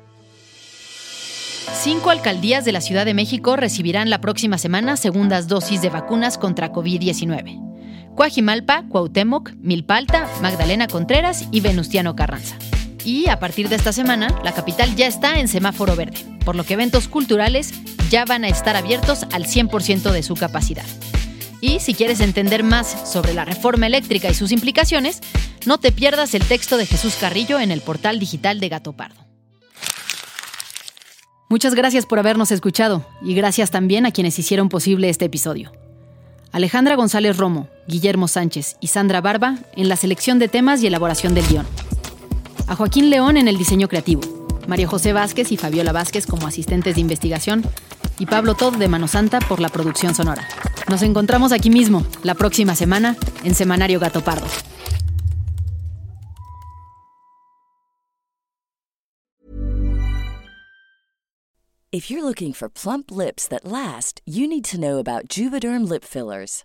Cinco 1.72 2.10
alcaldías 2.10 2.66
de 2.66 2.72
la 2.72 2.82
Ciudad 2.82 3.06
de 3.06 3.14
México 3.14 3.56
recibirán 3.56 4.10
la 4.10 4.20
próxima 4.20 4.58
semana 4.58 4.98
segundas 4.98 5.48
dosis 5.48 5.80
de 5.80 5.88
vacunas 5.88 6.36
contra 6.36 6.72
COVID-19. 6.72 8.14
Coajimalpa, 8.14 8.84
Cuauhtémoc, 8.88 9.52
Milpalta, 9.60 10.28
Magdalena 10.42 10.88
Contreras 10.88 11.48
y 11.50 11.62
Venustiano 11.62 12.14
Carranza. 12.14 12.58
Y 13.04 13.28
a 13.28 13.38
partir 13.38 13.68
de 13.68 13.76
esta 13.76 13.92
semana, 13.92 14.28
la 14.44 14.52
capital 14.52 14.94
ya 14.94 15.06
está 15.06 15.40
en 15.40 15.48
semáforo 15.48 15.96
verde, 15.96 16.18
por 16.44 16.54
lo 16.54 16.64
que 16.64 16.74
eventos 16.74 17.08
culturales 17.08 17.72
ya 18.10 18.24
van 18.24 18.44
a 18.44 18.48
estar 18.48 18.76
abiertos 18.76 19.24
al 19.32 19.46
100% 19.46 20.10
de 20.10 20.22
su 20.22 20.34
capacidad. 20.34 20.84
Y 21.60 21.80
si 21.80 21.94
quieres 21.94 22.20
entender 22.20 22.62
más 22.62 23.10
sobre 23.10 23.34
la 23.34 23.44
reforma 23.44 23.86
eléctrica 23.86 24.28
y 24.30 24.34
sus 24.34 24.52
implicaciones, 24.52 25.20
no 25.66 25.78
te 25.78 25.92
pierdas 25.92 26.34
el 26.34 26.44
texto 26.44 26.76
de 26.76 26.86
Jesús 26.86 27.16
Carrillo 27.20 27.58
en 27.58 27.70
el 27.70 27.80
portal 27.80 28.18
digital 28.18 28.60
de 28.60 28.68
Gato 28.68 28.92
Pardo. 28.92 29.26
Muchas 31.48 31.74
gracias 31.74 32.06
por 32.06 32.18
habernos 32.18 32.52
escuchado 32.52 33.06
y 33.22 33.34
gracias 33.34 33.70
también 33.70 34.06
a 34.06 34.12
quienes 34.12 34.38
hicieron 34.38 34.68
posible 34.68 35.08
este 35.08 35.24
episodio. 35.24 35.72
Alejandra 36.52 36.96
González 36.96 37.36
Romo, 37.36 37.68
Guillermo 37.88 38.28
Sánchez 38.28 38.76
y 38.80 38.88
Sandra 38.88 39.20
Barba 39.20 39.58
en 39.74 39.88
la 39.88 39.96
selección 39.96 40.38
de 40.38 40.48
temas 40.48 40.82
y 40.82 40.86
elaboración 40.86 41.34
del 41.34 41.46
guion 41.46 41.66
a 42.70 42.76
Joaquín 42.76 43.10
León 43.10 43.36
en 43.36 43.48
el 43.48 43.58
diseño 43.58 43.88
creativo, 43.88 44.22
María 44.68 44.86
José 44.86 45.12
Vázquez 45.12 45.50
y 45.50 45.56
Fabiola 45.56 45.90
Vázquez 45.90 46.24
como 46.24 46.46
asistentes 46.46 46.94
de 46.94 47.00
investigación 47.00 47.64
y 48.20 48.26
Pablo 48.26 48.54
Todd 48.54 48.76
de 48.76 48.86
Mano 48.86 49.08
Santa 49.08 49.40
por 49.40 49.58
la 49.58 49.68
producción 49.68 50.14
sonora. 50.14 50.46
Nos 50.88 51.02
encontramos 51.02 51.50
aquí 51.50 51.68
mismo, 51.68 52.06
la 52.22 52.34
próxima 52.36 52.76
semana, 52.76 53.16
en 53.42 53.56
Semanario 53.56 53.98
Gato 53.98 54.22
Pardo. 54.22 54.46
If 61.90 62.08
you're 62.08 62.24
looking 62.24 62.52
for 62.52 62.68
plump 62.70 63.10
lips 63.10 63.48
that 63.48 63.64
last, 63.64 64.20
you 64.24 64.46
need 64.46 64.64
to 64.66 64.78
know 64.78 64.98
about 64.98 65.26
Juvederm 65.26 65.88
lip 65.88 66.04
fillers. 66.04 66.64